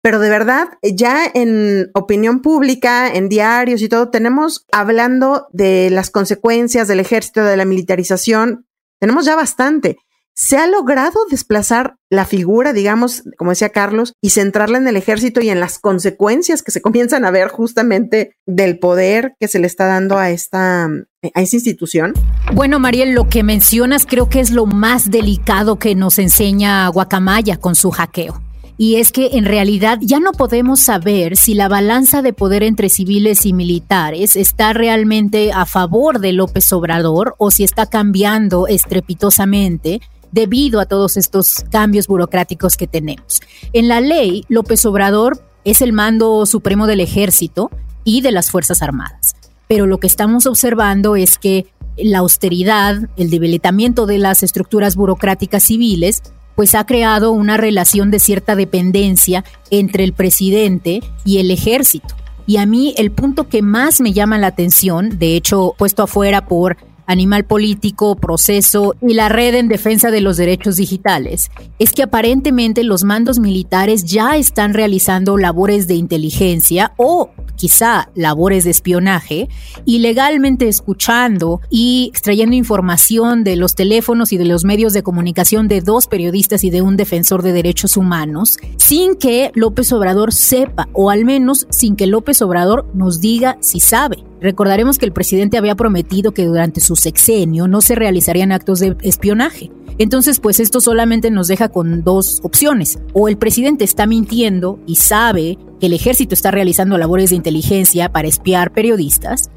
pero 0.02 0.18
de 0.18 0.28
verdad, 0.28 0.68
ya 0.82 1.30
en 1.32 1.90
opinión 1.94 2.42
pública, 2.42 3.08
en 3.08 3.28
diarios 3.28 3.80
y 3.82 3.88
todo, 3.88 4.10
tenemos 4.10 4.66
hablando 4.72 5.46
de 5.52 5.90
las 5.90 6.10
consecuencias 6.10 6.88
del 6.88 6.98
ejército, 6.98 7.44
de 7.44 7.56
la 7.56 7.64
militarización, 7.64 8.66
tenemos 8.98 9.24
ya 9.24 9.36
bastante. 9.36 9.98
Se 10.34 10.56
ha 10.56 10.66
logrado 10.66 11.26
desplazar 11.30 11.96
la 12.10 12.24
figura, 12.24 12.72
digamos, 12.72 13.22
como 13.36 13.50
decía 13.50 13.68
Carlos, 13.68 14.14
y 14.20 14.30
centrarla 14.30 14.78
en 14.78 14.88
el 14.88 14.96
ejército 14.96 15.40
y 15.40 15.50
en 15.50 15.60
las 15.60 15.78
consecuencias 15.78 16.62
que 16.62 16.72
se 16.72 16.80
comienzan 16.80 17.24
a 17.24 17.30
ver 17.30 17.48
justamente 17.48 18.34
del 18.44 18.78
poder 18.80 19.36
que 19.38 19.46
se 19.46 19.60
le 19.60 19.66
está 19.68 19.86
dando 19.86 20.18
a 20.18 20.30
esta, 20.30 20.86
a 20.86 21.42
esa 21.42 21.56
institución. 21.56 22.14
Bueno, 22.54 22.80
Mariel, 22.80 23.12
lo 23.12 23.28
que 23.28 23.44
mencionas 23.44 24.06
creo 24.06 24.28
que 24.28 24.40
es 24.40 24.50
lo 24.50 24.66
más 24.66 25.10
delicado 25.10 25.78
que 25.78 25.94
nos 25.94 26.18
enseña 26.18 26.88
Guacamaya 26.88 27.58
con 27.58 27.76
su 27.76 27.90
hackeo 27.90 28.42
y 28.78 28.96
es 28.96 29.12
que 29.12 29.30
en 29.34 29.44
realidad 29.44 29.98
ya 30.00 30.18
no 30.18 30.32
podemos 30.32 30.80
saber 30.80 31.36
si 31.36 31.54
la 31.54 31.68
balanza 31.68 32.22
de 32.22 32.32
poder 32.32 32.62
entre 32.62 32.88
civiles 32.88 33.46
y 33.46 33.52
militares 33.52 34.36
está 34.36 34.72
realmente 34.72 35.52
a 35.52 35.66
favor 35.66 36.18
de 36.18 36.32
López 36.32 36.72
Obrador 36.72 37.34
o 37.38 37.50
si 37.50 37.64
está 37.64 37.86
cambiando 37.86 38.66
estrepitosamente 38.66 40.00
debido 40.32 40.80
a 40.80 40.86
todos 40.86 41.16
estos 41.16 41.64
cambios 41.70 42.06
burocráticos 42.06 42.76
que 42.76 42.86
tenemos. 42.86 43.40
En 43.72 43.88
la 43.88 44.00
ley, 44.00 44.44
López 44.48 44.84
Obrador 44.86 45.44
es 45.64 45.82
el 45.82 45.92
mando 45.92 46.44
supremo 46.46 46.86
del 46.86 47.00
ejército 47.00 47.70
y 48.04 48.22
de 48.22 48.32
las 48.32 48.50
Fuerzas 48.50 48.82
Armadas. 48.82 49.36
Pero 49.68 49.86
lo 49.86 49.98
que 49.98 50.06
estamos 50.06 50.46
observando 50.46 51.14
es 51.16 51.38
que 51.38 51.66
la 51.96 52.18
austeridad, 52.18 53.08
el 53.16 53.30
debilitamiento 53.30 54.06
de 54.06 54.18
las 54.18 54.42
estructuras 54.42 54.96
burocráticas 54.96 55.62
civiles, 55.62 56.22
pues 56.54 56.74
ha 56.74 56.84
creado 56.86 57.32
una 57.32 57.56
relación 57.56 58.10
de 58.10 58.18
cierta 58.18 58.56
dependencia 58.56 59.44
entre 59.70 60.04
el 60.04 60.12
presidente 60.12 61.02
y 61.24 61.38
el 61.38 61.50
ejército. 61.50 62.14
Y 62.46 62.56
a 62.56 62.66
mí 62.66 62.94
el 62.96 63.10
punto 63.10 63.48
que 63.48 63.62
más 63.62 64.00
me 64.00 64.12
llama 64.12 64.38
la 64.38 64.48
atención, 64.48 65.18
de 65.18 65.36
hecho 65.36 65.74
puesto 65.78 66.02
afuera 66.02 66.46
por 66.46 66.76
Animal 67.06 67.44
Político, 67.44 68.16
Proceso 68.16 68.94
y 69.00 69.14
la 69.14 69.28
Red 69.28 69.54
en 69.54 69.68
Defensa 69.68 70.10
de 70.10 70.20
los 70.20 70.36
Derechos 70.36 70.76
Digitales, 70.76 71.50
es 71.78 71.92
que 71.92 72.02
aparentemente 72.02 72.84
los 72.84 73.04
mandos 73.04 73.38
militares 73.38 74.04
ya 74.04 74.36
están 74.36 74.74
realizando 74.74 75.38
labores 75.38 75.86
de 75.88 75.94
inteligencia 75.94 76.92
o 76.96 77.30
quizá 77.56 78.10
labores 78.14 78.64
de 78.64 78.70
espionaje, 78.70 79.48
ilegalmente 79.84 80.68
escuchando 80.68 81.60
y 81.70 82.08
extrayendo 82.10 82.56
información 82.56 83.44
de 83.44 83.56
los 83.56 83.74
teléfonos 83.74 84.32
y 84.32 84.36
de 84.36 84.46
los 84.46 84.64
medios 84.64 84.92
de 84.92 85.02
comunicación 85.02 85.68
de 85.68 85.80
dos 85.80 86.06
periodistas 86.06 86.64
y 86.64 86.70
de 86.70 86.82
un 86.82 86.96
defensor 86.96 87.42
de 87.42 87.52
derechos 87.52 87.96
humanos, 87.96 88.58
sin 88.78 89.14
que 89.16 89.52
López 89.54 89.92
Obrador 89.92 90.32
sepa, 90.32 90.88
o 90.92 91.10
al 91.10 91.24
menos 91.24 91.66
sin 91.70 91.94
que 91.94 92.06
López 92.06 92.42
Obrador 92.42 92.86
nos 92.94 93.20
diga 93.20 93.58
si 93.60 93.80
sabe. 93.80 94.24
Recordaremos 94.40 94.98
que 94.98 95.06
el 95.06 95.12
presidente 95.12 95.56
había 95.56 95.76
prometido 95.76 96.32
que 96.32 96.46
durante 96.46 96.80
su 96.80 96.91
sexenio 96.96 97.68
no 97.68 97.80
se 97.80 97.94
realizarían 97.94 98.52
actos 98.52 98.80
de 98.80 98.96
espionaje. 99.02 99.70
Entonces, 99.98 100.40
pues 100.40 100.58
esto 100.60 100.80
solamente 100.80 101.30
nos 101.30 101.48
deja 101.48 101.68
con 101.68 102.02
dos 102.02 102.40
opciones. 102.42 102.98
O 103.12 103.28
el 103.28 103.36
presidente 103.36 103.84
está 103.84 104.06
mintiendo 104.06 104.78
y 104.86 104.96
sabe 104.96 105.58
que 105.80 105.86
el 105.86 105.92
ejército 105.92 106.34
está 106.34 106.50
realizando 106.50 106.96
labores 106.98 107.30
de 107.30 107.36
inteligencia 107.36 108.10
para 108.10 108.28
espiar 108.28 108.72
periodistas, 108.72 109.50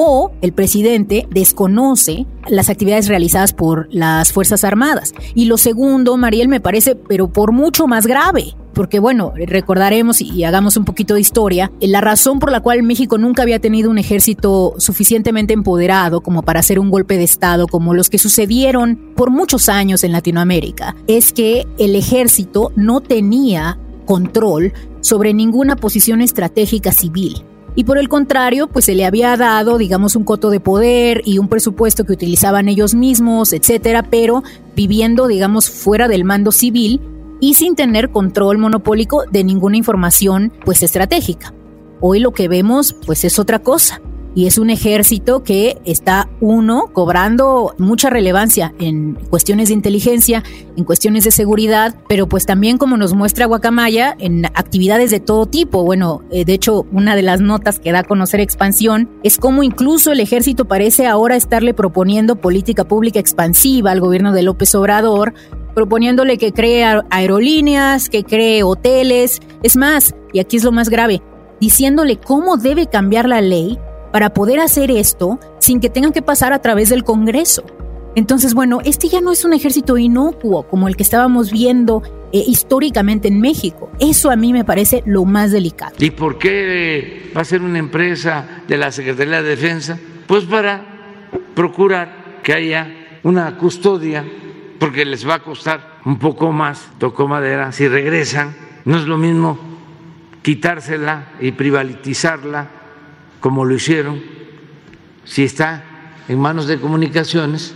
o 0.00 0.30
el 0.42 0.52
presidente 0.52 1.26
desconoce 1.28 2.24
las 2.46 2.70
actividades 2.70 3.08
realizadas 3.08 3.52
por 3.52 3.88
las 3.90 4.32
Fuerzas 4.32 4.62
Armadas. 4.62 5.12
Y 5.34 5.46
lo 5.46 5.58
segundo, 5.58 6.16
Mariel, 6.16 6.46
me 6.46 6.60
parece, 6.60 6.94
pero 6.94 7.32
por 7.32 7.50
mucho 7.50 7.88
más 7.88 8.06
grave 8.06 8.54
porque 8.74 9.00
bueno, 9.00 9.32
recordaremos 9.34 10.20
y 10.20 10.44
hagamos 10.44 10.76
un 10.76 10.84
poquito 10.84 11.14
de 11.14 11.20
historia, 11.20 11.72
la 11.80 12.00
razón 12.00 12.38
por 12.38 12.52
la 12.52 12.60
cual 12.60 12.84
México 12.84 13.18
nunca 13.18 13.42
había 13.42 13.58
tenido 13.58 13.90
un 13.90 13.98
ejército 13.98 14.74
suficientemente 14.78 15.52
empoderado 15.52 16.20
como 16.20 16.42
para 16.42 16.60
hacer 16.60 16.78
un 16.78 16.88
golpe 16.88 17.16
de 17.16 17.24
Estado 17.24 17.66
como 17.66 17.92
los 17.92 18.08
que 18.08 18.18
sucedieron 18.18 19.14
por 19.16 19.30
muchos 19.30 19.68
años 19.68 20.04
en 20.04 20.12
Latinoamérica, 20.12 20.94
es 21.08 21.32
que 21.32 21.66
el 21.78 21.96
ejército 21.96 22.70
no 22.76 23.00
tenía 23.00 23.80
control 24.06 24.72
sobre 25.00 25.34
ninguna 25.34 25.74
posición 25.74 26.20
estratégica 26.20 26.92
civil. 26.92 27.42
Y 27.78 27.84
por 27.84 27.96
el 27.96 28.08
contrario, 28.08 28.66
pues 28.66 28.86
se 28.86 28.96
le 28.96 29.04
había 29.04 29.36
dado, 29.36 29.78
digamos, 29.78 30.16
un 30.16 30.24
coto 30.24 30.50
de 30.50 30.58
poder 30.58 31.22
y 31.24 31.38
un 31.38 31.46
presupuesto 31.46 32.02
que 32.02 32.12
utilizaban 32.12 32.66
ellos 32.68 32.96
mismos, 32.96 33.52
etcétera, 33.52 34.02
pero 34.02 34.42
viviendo, 34.74 35.28
digamos, 35.28 35.70
fuera 35.70 36.08
del 36.08 36.24
mando 36.24 36.50
civil 36.50 37.00
y 37.38 37.54
sin 37.54 37.76
tener 37.76 38.10
control 38.10 38.58
monopólico 38.58 39.22
de 39.30 39.44
ninguna 39.44 39.76
información 39.76 40.52
pues 40.64 40.82
estratégica. 40.82 41.54
Hoy 42.00 42.18
lo 42.18 42.32
que 42.32 42.48
vemos 42.48 42.96
pues 43.06 43.24
es 43.24 43.38
otra 43.38 43.60
cosa 43.60 44.02
y 44.38 44.46
es 44.46 44.56
un 44.56 44.70
ejército 44.70 45.42
que 45.42 45.78
está 45.84 46.28
uno 46.40 46.90
cobrando 46.92 47.74
mucha 47.76 48.08
relevancia 48.08 48.72
en 48.78 49.14
cuestiones 49.30 49.66
de 49.66 49.74
inteligencia, 49.74 50.44
en 50.76 50.84
cuestiones 50.84 51.24
de 51.24 51.32
seguridad, 51.32 51.96
pero 52.08 52.28
pues 52.28 52.46
también 52.46 52.78
como 52.78 52.96
nos 52.96 53.14
muestra 53.14 53.46
Guacamaya 53.46 54.14
en 54.20 54.46
actividades 54.46 55.10
de 55.10 55.18
todo 55.18 55.46
tipo. 55.46 55.82
Bueno, 55.82 56.22
eh, 56.30 56.44
de 56.44 56.52
hecho 56.52 56.86
una 56.92 57.16
de 57.16 57.22
las 57.22 57.40
notas 57.40 57.80
que 57.80 57.90
da 57.90 57.98
a 57.98 58.04
conocer 58.04 58.38
expansión 58.38 59.10
es 59.24 59.38
cómo 59.38 59.64
incluso 59.64 60.12
el 60.12 60.20
ejército 60.20 60.66
parece 60.66 61.08
ahora 61.08 61.34
estarle 61.34 61.74
proponiendo 61.74 62.36
política 62.36 62.86
pública 62.86 63.18
expansiva 63.18 63.90
al 63.90 63.98
gobierno 63.98 64.32
de 64.32 64.44
López 64.44 64.72
Obrador 64.76 65.34
proponiéndole 65.74 66.38
que 66.38 66.52
cree 66.52 66.84
aerolíneas, 67.10 68.08
que 68.08 68.22
cree 68.22 68.62
hoteles, 68.62 69.40
es 69.64 69.76
más, 69.76 70.14
y 70.32 70.38
aquí 70.38 70.58
es 70.58 70.62
lo 70.62 70.70
más 70.70 70.90
grave, 70.90 71.22
diciéndole 71.60 72.18
cómo 72.18 72.56
debe 72.56 72.86
cambiar 72.86 73.28
la 73.28 73.40
ley 73.40 73.80
para 74.12 74.30
poder 74.30 74.60
hacer 74.60 74.90
esto 74.90 75.38
sin 75.58 75.80
que 75.80 75.90
tengan 75.90 76.12
que 76.12 76.22
pasar 76.22 76.52
a 76.52 76.60
través 76.60 76.88
del 76.88 77.04
Congreso. 77.04 77.64
Entonces, 78.14 78.54
bueno, 78.54 78.80
este 78.84 79.08
ya 79.08 79.20
no 79.20 79.30
es 79.30 79.44
un 79.44 79.52
ejército 79.52 79.96
inocuo 79.96 80.64
como 80.64 80.88
el 80.88 80.96
que 80.96 81.02
estábamos 81.02 81.52
viendo 81.52 82.02
eh, 82.32 82.42
históricamente 82.46 83.28
en 83.28 83.40
México. 83.40 83.90
Eso 84.00 84.30
a 84.30 84.36
mí 84.36 84.52
me 84.52 84.64
parece 84.64 85.02
lo 85.06 85.24
más 85.24 85.52
delicado. 85.52 85.94
¿Y 85.98 86.10
por 86.10 86.38
qué 86.38 87.30
va 87.36 87.42
a 87.42 87.44
ser 87.44 87.62
una 87.62 87.78
empresa 87.78 88.62
de 88.66 88.76
la 88.76 88.90
Secretaría 88.90 89.42
de 89.42 89.50
Defensa? 89.50 89.98
Pues 90.26 90.44
para 90.44 90.84
procurar 91.54 92.40
que 92.42 92.54
haya 92.54 93.20
una 93.22 93.56
custodia 93.56 94.24
porque 94.78 95.04
les 95.04 95.28
va 95.28 95.34
a 95.34 95.42
costar 95.42 95.98
un 96.04 96.18
poco 96.18 96.52
más, 96.52 96.88
tocó 96.98 97.28
madera, 97.28 97.72
si 97.72 97.88
regresan, 97.88 98.54
no 98.84 98.98
es 98.98 99.06
lo 99.06 99.18
mismo 99.18 99.58
quitársela 100.42 101.32
y 101.40 101.52
privatizarla 101.52 102.77
como 103.40 103.64
lo 103.64 103.74
hicieron, 103.74 104.22
si 105.24 105.44
está 105.44 105.84
en 106.28 106.38
manos 106.38 106.66
de 106.66 106.80
comunicaciones, 106.80 107.74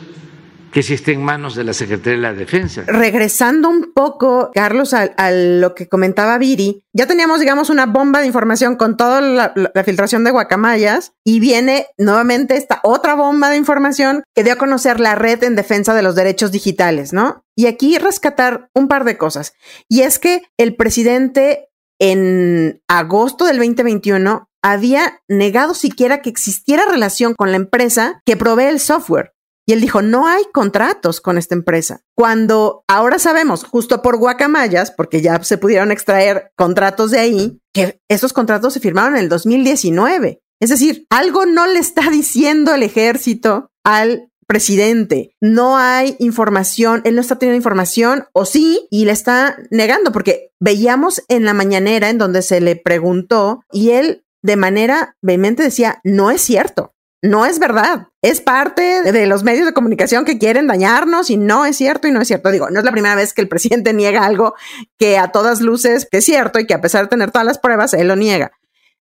que 0.72 0.82
si 0.82 0.94
esté 0.94 1.12
en 1.12 1.22
manos 1.22 1.54
de 1.54 1.64
la 1.64 1.74
Secretaría 1.74 2.16
de 2.16 2.22
la 2.22 2.32
Defensa. 2.32 2.84
Regresando 2.86 3.68
un 3.68 3.92
poco, 3.92 4.50
Carlos, 4.54 4.94
a, 4.94 5.30
lo 5.30 5.74
que 5.74 5.86
comentaba 5.86 6.38
Viri, 6.38 6.82
ya 6.94 7.06
teníamos, 7.06 7.40
digamos, 7.40 7.68
una 7.68 7.84
bomba 7.84 8.20
de 8.20 8.26
información 8.26 8.76
con 8.76 8.96
toda 8.96 9.20
la, 9.20 9.52
la, 9.54 9.84
filtración 9.84 10.24
de 10.24 10.30
guacamayas 10.30 11.12
y 11.24 11.40
viene 11.40 11.88
nuevamente 11.98 12.56
esta 12.56 12.80
otra 12.84 13.14
bomba 13.14 13.50
de 13.50 13.58
información 13.58 14.24
que 14.34 14.44
dio 14.44 14.54
a 14.54 14.56
conocer 14.56 14.98
la 14.98 15.14
red 15.14 15.44
en 15.44 15.56
defensa 15.56 15.94
de 15.94 16.02
los 16.02 16.14
derechos 16.14 16.52
digitales, 16.52 17.12
¿no? 17.12 17.44
Y 17.54 17.66
aquí 17.66 17.98
rescatar 17.98 18.70
un 18.74 18.88
par 18.88 19.04
de 19.04 19.18
cosas. 19.18 19.52
Y 19.88 20.02
es 20.02 20.18
que 20.18 20.42
el 20.56 20.74
presidente 20.74 21.68
en 21.98 22.82
agosto 22.88 23.44
del 23.44 23.58
2021 23.58 24.48
había 24.62 25.20
negado 25.28 25.74
siquiera 25.74 26.22
que 26.22 26.30
existiera 26.30 26.86
relación 26.86 27.34
con 27.34 27.50
la 27.50 27.56
empresa 27.56 28.22
que 28.24 28.36
provee 28.36 28.64
el 28.64 28.80
software. 28.80 29.32
Y 29.66 29.72
él 29.72 29.80
dijo, 29.80 30.02
no 30.02 30.26
hay 30.26 30.42
contratos 30.52 31.20
con 31.20 31.38
esta 31.38 31.54
empresa. 31.54 32.00
Cuando 32.16 32.84
ahora 32.88 33.18
sabemos, 33.18 33.64
justo 33.64 34.02
por 34.02 34.18
guacamayas, 34.18 34.90
porque 34.90 35.22
ya 35.22 35.42
se 35.44 35.58
pudieron 35.58 35.92
extraer 35.92 36.50
contratos 36.56 37.12
de 37.12 37.20
ahí, 37.20 37.60
que 37.72 38.00
esos 38.08 38.32
contratos 38.32 38.74
se 38.74 38.80
firmaron 38.80 39.14
en 39.14 39.24
el 39.24 39.28
2019. 39.28 40.40
Es 40.60 40.70
decir, 40.70 41.06
algo 41.10 41.46
no 41.46 41.66
le 41.66 41.78
está 41.78 42.10
diciendo 42.10 42.74
el 42.74 42.82
ejército 42.82 43.70
al 43.84 44.32
presidente. 44.48 45.34
No 45.40 45.78
hay 45.78 46.16
información, 46.18 47.00
él 47.04 47.14
no 47.14 47.20
está 47.20 47.38
teniendo 47.38 47.56
información, 47.56 48.26
o 48.32 48.44
sí, 48.44 48.88
y 48.90 49.04
le 49.04 49.12
está 49.12 49.56
negando, 49.70 50.12
porque 50.12 50.50
veíamos 50.60 51.22
en 51.28 51.44
la 51.44 51.54
mañanera 51.54 52.10
en 52.10 52.18
donde 52.18 52.42
se 52.42 52.60
le 52.60 52.76
preguntó 52.76 53.62
y 53.72 53.90
él 53.90 54.24
de 54.42 54.56
manera 54.56 55.16
vehemente 55.22 55.62
decía, 55.62 56.00
no 56.04 56.30
es 56.30 56.42
cierto 56.42 56.92
no 57.22 57.46
es 57.46 57.60
verdad. 57.60 58.08
Es 58.20 58.40
parte 58.40 59.02
de 59.12 59.26
los 59.26 59.44
medios 59.44 59.64
de 59.64 59.72
comunicación 59.72 60.24
que 60.24 60.38
quieren 60.38 60.66
dañarnos 60.66 61.30
y 61.30 61.36
no 61.36 61.64
es 61.64 61.76
cierto 61.76 62.08
y 62.08 62.10
no 62.10 62.20
es 62.20 62.28
cierto. 62.28 62.50
Digo, 62.50 62.68
no 62.68 62.80
es 62.80 62.84
la 62.84 62.90
primera 62.90 63.14
vez 63.14 63.32
que 63.32 63.40
el 63.40 63.48
presidente 63.48 63.92
niega 63.94 64.26
algo 64.26 64.54
que 64.98 65.16
a 65.18 65.28
todas 65.28 65.60
luces 65.60 66.08
es 66.10 66.24
cierto 66.24 66.58
y 66.58 66.66
que 66.66 66.74
a 66.74 66.80
pesar 66.80 67.04
de 67.04 67.08
tener 67.08 67.30
todas 67.30 67.46
las 67.46 67.58
pruebas, 67.58 67.94
él 67.94 68.08
lo 68.08 68.16
niega. 68.16 68.52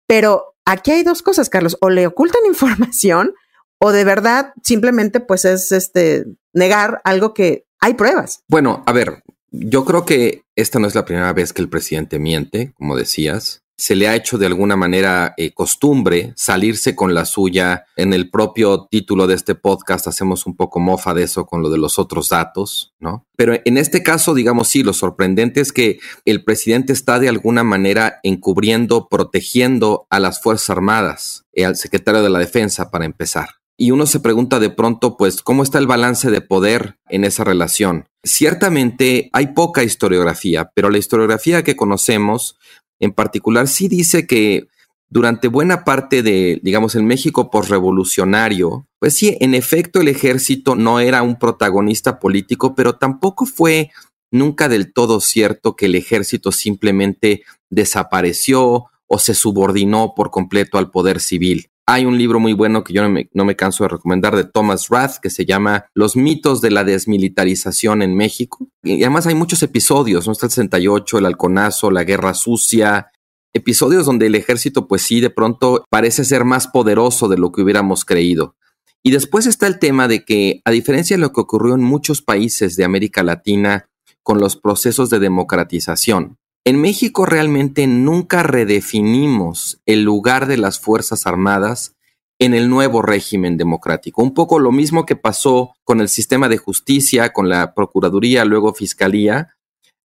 Pero 0.07 0.55
aquí 0.67 0.91
hay 0.91 1.03
dos 1.03 1.23
cosas, 1.23 1.49
Carlos. 1.49 1.79
O 1.81 1.89
le 1.89 2.07
ocultan 2.07 2.43
información 2.47 3.35
o 3.81 3.91
de 3.91 4.05
verdad 4.05 4.53
simplemente 4.63 5.19
pues 5.19 5.45
es 5.45 5.73
este 5.73 6.27
negar 6.53 7.01
algo 7.05 7.33
que 7.33 7.65
hay 7.81 7.95
pruebas. 7.95 8.45
Bueno, 8.47 8.83
a 8.87 8.93
ver, 8.93 9.23
yo 9.51 9.85
creo 9.85 10.05
que 10.05 10.45
esta 10.55 10.79
no 10.79 10.87
es 10.87 10.95
la 10.95 11.07
primera 11.07 11.33
vez 11.33 11.53
que 11.53 11.63
el 11.63 11.69
presidente 11.69 12.19
miente, 12.19 12.73
como 12.75 12.95
decías 12.95 13.62
se 13.77 13.95
le 13.95 14.09
ha 14.09 14.15
hecho 14.15 14.39
de 14.39 14.47
alguna 14.47 14.77
manera 14.77 15.35
eh, 15.37 15.53
costumbre 15.53 16.33
salirse 16.37 16.95
con 16.95 17.15
la 17.15 17.25
suya. 17.25 17.85
En 17.97 18.13
el 18.13 18.31
propio 18.31 18.87
título 18.91 19.27
de 19.27 19.35
este 19.35 19.55
podcast 19.55 20.07
hacemos 20.07 20.47
un 20.47 20.57
poco 20.57 20.81
mofa 20.81 21.15
de 21.15 21.25
eso 21.25 21.47
con 21.47 21.63
lo 21.63 21.71
de 21.71 21.79
los 21.79 21.99
otros 21.99 22.29
datos, 22.29 22.95
¿no? 23.01 23.27
Pero 23.37 23.55
en 23.65 23.79
este 23.79 24.03
caso, 24.03 24.35
digamos, 24.35 24.69
sí, 24.69 24.83
lo 24.83 24.93
sorprendente 24.93 25.61
es 25.61 25.73
que 25.73 25.99
el 26.25 26.45
presidente 26.45 26.93
está 26.93 27.19
de 27.19 27.29
alguna 27.29 27.65
manera 27.65 28.21
encubriendo, 28.23 29.09
protegiendo 29.09 30.07
a 30.11 30.21
las 30.21 30.41
Fuerzas 30.41 30.71
Armadas, 30.71 31.45
eh, 31.53 31.65
al 31.65 31.77
secretario 31.77 32.23
de 32.23 32.31
la 32.31 32.39
Defensa, 32.39 32.91
para 32.91 33.05
empezar. 33.05 33.49
Y 33.77 33.91
uno 33.91 34.07
se 34.07 34.21
pregunta 34.21 34.61
de 34.61 34.71
pronto, 34.71 35.17
pues, 35.17 35.43
¿cómo 35.43 35.63
está 35.63 35.79
el 35.79 35.87
balance 35.87 36.31
de 36.31 36.41
poder 36.41 36.99
en 37.09 37.25
esa 37.25 37.43
relación? 37.43 38.07
Ciertamente 38.23 39.29
hay 39.33 39.49
poca 39.49 39.83
historiografía, 39.83 40.71
pero 40.75 40.91
la 40.91 40.99
historiografía 40.99 41.65
que 41.65 41.75
conocemos 41.75 42.57
en 43.03 43.13
particular 43.13 43.67
sí 43.67 43.89
dice 43.89 44.27
que 44.27 44.69
durante 45.11 45.49
buena 45.49 45.85
parte 45.85 46.23
de, 46.23 46.61
digamos, 46.63 46.95
el 46.95 47.03
México 47.03 47.51
postrevolucionario, 47.51 48.87
pues 48.99 49.15
sí, 49.15 49.37
en 49.41 49.55
efecto 49.55 50.01
el 50.01 50.09
ejército 50.09 50.77
no 50.77 51.01
era 51.01 51.23
un 51.23 51.39
protagonista 51.39 52.19
político, 52.21 52.75
pero 52.75 52.95
tampoco 52.95 53.45
fue 53.45 53.91
nunca 54.31 54.69
del 54.69 54.93
todo 54.93 55.21
cierto 55.21 55.75
que 55.75 55.87
el 55.87 55.97
ejército 55.97 56.53
simplemente 56.53 57.43
desapareció 57.71 58.87
o 59.07 59.19
se 59.19 59.35
subordinó 59.35 60.15
por 60.17 60.31
completo 60.31 60.79
al 60.79 60.91
poder 60.91 61.21
civil. 61.21 61.72
Hay 61.87 62.05
un 62.05 62.17
libro 62.17 62.39
muy 62.39 62.53
bueno 62.53 62.85
que 62.85 62.93
yo 62.93 63.03
no 63.03 63.45
me, 63.45 63.57
canso 63.57 63.85
de 63.85 63.89
recomendar 63.89 64.37
de 64.37 64.45
Thomas 64.45 64.89
Rath 64.89 65.17
que 65.21 65.31
se 65.31 65.45
llama 65.45 65.87
Los 65.95 66.17
mitos 66.17 66.61
de 66.61 66.71
la 66.71 66.85
desmilitarización 66.85 68.03
en 68.03 68.17
México. 68.17 68.69
Y 68.85 69.03
además 69.03 69.27
hay 69.27 69.35
muchos 69.35 69.63
episodios, 69.65 70.27
¿no? 70.27 70.33
Está 70.33 70.47
el 70.47 70.53
68, 70.53 71.19
el 71.19 71.27
halconazo, 71.27 71.91
la 71.91 72.05
guerra 72.05 72.35
sucia, 72.35 73.11
episodios 73.53 74.07
donde 74.07 74.27
el 74.27 74.37
ejército 74.37 74.87
pues 74.87 75.03
sí 75.03 75.21
de 75.21 75.31
pronto 75.31 75.85
parece 75.91 76.25
ser 76.25 76.45
más 76.45 76.69
poderoso 76.69 77.29
de 77.29 77.39
lo 77.39 77.51
que 77.51 77.63
hubiéramos 77.63 78.05
creído. 78.05 78.55
Y 79.03 79.11
después 79.11 79.47
está 79.47 79.67
el 79.67 79.81
tema 79.81 80.07
de 80.07 80.25
que, 80.25 80.63
a 80.65 80.71
diferencia 80.71 81.17
de 81.17 81.21
lo 81.21 81.33
que 81.33 81.41
ocurrió 81.41 81.75
en 81.75 81.83
muchos 81.83 82.23
países 82.23 82.77
de 82.77 82.85
América 82.85 83.25
Latina 83.25 83.89
con 84.23 84.39
los 84.39 84.57
procesos 84.57 85.11
de 85.11 85.19
democratización, 85.19 86.39
en 86.65 86.81
México 86.81 87.27
realmente 87.27 87.87
nunca 87.87 88.43
redefinimos 88.43 89.81
el 89.85 90.03
lugar 90.03 90.47
de 90.47 90.57
las 90.57 90.79
Fuerzas 90.79 91.27
Armadas 91.27 91.97
en 92.39 92.55
el 92.55 92.69
nuevo 92.69 93.03
régimen 93.03 93.57
democrático. 93.57 94.23
Un 94.23 94.35
poco 94.35 94.59
lo 94.59 94.71
mismo 94.73 95.05
que 95.05 95.17
pasó 95.17 95.75
con 95.85 96.01
el 96.01 96.09
sistema 96.09 96.49
de 96.49 96.59
justicia, 96.59 97.33
con 97.33 97.49
la 97.49 97.75
Procuraduría, 97.75 98.45
luego 98.45 98.75
Fiscalía. 98.75 99.57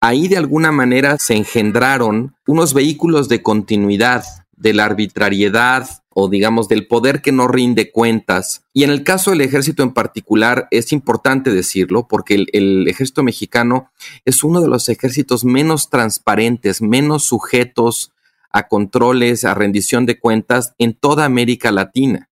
Ahí 0.01 0.27
de 0.27 0.37
alguna 0.37 0.71
manera 0.71 1.17
se 1.17 1.35
engendraron 1.35 2.35
unos 2.47 2.73
vehículos 2.73 3.29
de 3.29 3.43
continuidad 3.43 4.23
de 4.61 4.73
la 4.73 4.85
arbitrariedad, 4.85 5.89
o 6.13 6.29
digamos 6.29 6.67
del 6.67 6.87
poder 6.87 7.21
que 7.21 7.31
no 7.31 7.47
rinde 7.47 7.91
cuentas. 7.91 8.63
Y 8.73 8.83
en 8.83 8.91
el 8.91 9.03
caso 9.03 9.31
del 9.31 9.41
ejército 9.41 9.81
en 9.81 9.93
particular 9.93 10.67
es 10.69 10.91
importante 10.91 11.51
decirlo 11.51 12.07
porque 12.07 12.45
el, 12.51 12.87
ejército 12.87 13.23
mexicano 13.23 13.89
es 14.23 14.43
uno 14.43 14.61
de 14.61 14.67
los 14.67 14.87
ejércitos 14.89 15.45
menos 15.45 15.89
transparentes, 15.89 16.81
menos 16.81 17.25
sujetos 17.25 18.11
a 18.51 18.67
controles, 18.67 19.45
a 19.45 19.53
rendición 19.53 20.05
de 20.05 20.19
cuentas 20.19 20.73
en 20.77 20.93
toda 20.93 21.25
América 21.25 21.71
Latina. 21.71 22.29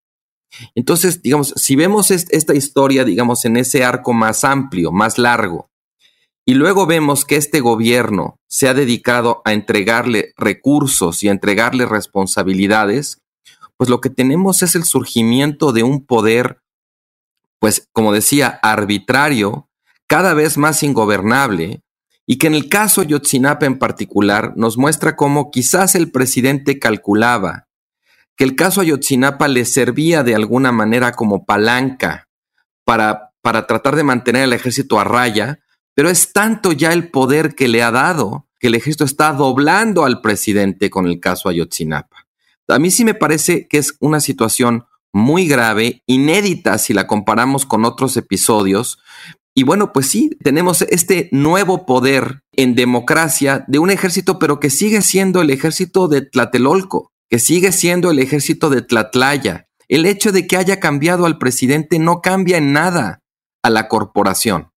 Entonces, 0.76 1.22
digamos, 1.22 1.54
si 1.56 1.76
vemos 1.76 2.12
esta 2.12 2.54
historia, 2.54 3.06
digamos, 3.06 3.46
en 3.46 3.56
ese 3.58 3.84
arco 3.84 4.13
más 4.13 4.44
amplio, 4.44 4.92
más 4.92 5.18
largo, 5.18 5.69
y 6.50 6.56
luego 6.56 6.88
vemos 6.88 7.26
que 7.26 7.36
este 7.36 7.60
gobierno 7.60 8.40
se 8.48 8.68
ha 8.68 8.74
dedicado 8.74 9.44
a 9.46 9.54
entregarle 9.54 10.34
recursos 10.36 11.22
y 11.22 11.28
a 11.28 11.32
entregarle 11.32 11.86
responsabilidades, 11.86 13.22
pues 13.78 13.88
lo 13.88 14.02
que 14.02 14.10
tenemos 14.10 14.64
es 14.64 14.74
el 14.74 14.84
surgimiento 14.84 15.74
de 15.74 15.84
un 15.84 16.04
poder, 16.08 16.60
pues 17.60 17.88
como 17.94 18.14
decía, 18.14 18.60
arbitrario, 18.64 19.70
cada 20.08 20.34
vez 20.34 20.58
más 20.58 20.82
ingobernable, 20.82 21.84
y 22.26 22.40
que 22.40 22.48
en 22.48 22.56
el 22.56 22.68
caso 22.68 23.04
Yotzinapa 23.04 23.68
en 23.68 23.78
particular 23.78 24.54
nos 24.56 24.76
muestra 24.76 25.16
cómo 25.16 25.52
quizás 25.52 25.94
el 25.94 26.10
presidente 26.10 26.80
calculaba 26.80 27.68
que 28.36 28.44
el 28.44 28.56
caso 28.56 28.82
Ayotzinapa 28.82 29.48
le 29.50 29.66
servía 29.66 30.24
de 30.24 30.34
alguna 30.34 30.72
manera 30.72 31.12
como 31.12 31.46
palanca 31.46 32.28
para, 32.86 33.34
para 33.44 33.68
tratar 33.68 33.96
de 33.96 34.04
mantener 34.04 34.46
al 34.46 34.54
ejército 34.54 35.00
a 35.00 35.04
raya, 35.04 35.60
pero 36.00 36.10
es 36.10 36.32
tanto 36.32 36.72
ya 36.72 36.94
el 36.94 37.10
poder 37.10 37.56
que 37.56 37.68
le 37.68 37.84
ha 37.84 37.92
dado 37.92 38.48
que 38.58 38.68
el 38.68 38.76
ejército 38.76 39.04
está 39.04 39.34
doblando 39.34 40.06
al 40.06 40.22
presidente 40.22 40.90
con 40.90 41.08
el 41.08 41.20
caso 41.20 41.50
Ayotzinapa. 41.50 42.26
A 42.70 42.80
mí 42.80 42.90
sí 42.90 43.04
me 43.04 43.16
parece 43.16 43.68
que 43.68 43.80
es 43.80 43.96
una 44.00 44.22
situación 44.22 44.86
muy 45.12 45.46
grave, 45.46 46.02
inédita 46.06 46.78
si 46.78 46.94
la 46.94 47.06
comparamos 47.06 47.66
con 47.66 47.84
otros 47.84 48.16
episodios. 48.16 49.00
Y 49.54 49.64
bueno, 49.64 49.92
pues 49.92 50.08
sí, 50.08 50.30
tenemos 50.42 50.84
este 50.84 51.28
nuevo 51.34 51.86
poder 51.86 52.44
en 52.54 52.76
democracia 52.76 53.66
de 53.68 53.80
un 53.80 53.92
ejército, 53.92 54.40
pero 54.40 54.62
que 54.62 54.70
sigue 54.70 55.02
siendo 55.02 55.42
el 55.42 55.50
ejército 55.50 56.08
de 56.08 56.22
Tlatelolco, 56.22 57.12
que 57.30 57.40
sigue 57.40 57.74
siendo 57.74 58.10
el 58.10 58.20
ejército 58.20 58.70
de 58.70 58.84
Tlatlaya. 58.84 59.68
El 59.90 60.06
hecho 60.06 60.32
de 60.32 60.48
que 60.48 60.56
haya 60.56 60.80
cambiado 60.80 61.26
al 61.26 61.38
presidente 61.38 62.00
no 62.00 62.22
cambia 62.22 62.56
en 62.56 62.72
nada 62.72 63.20
a 63.62 63.70
la 63.70 63.90
corporación. 63.90 64.70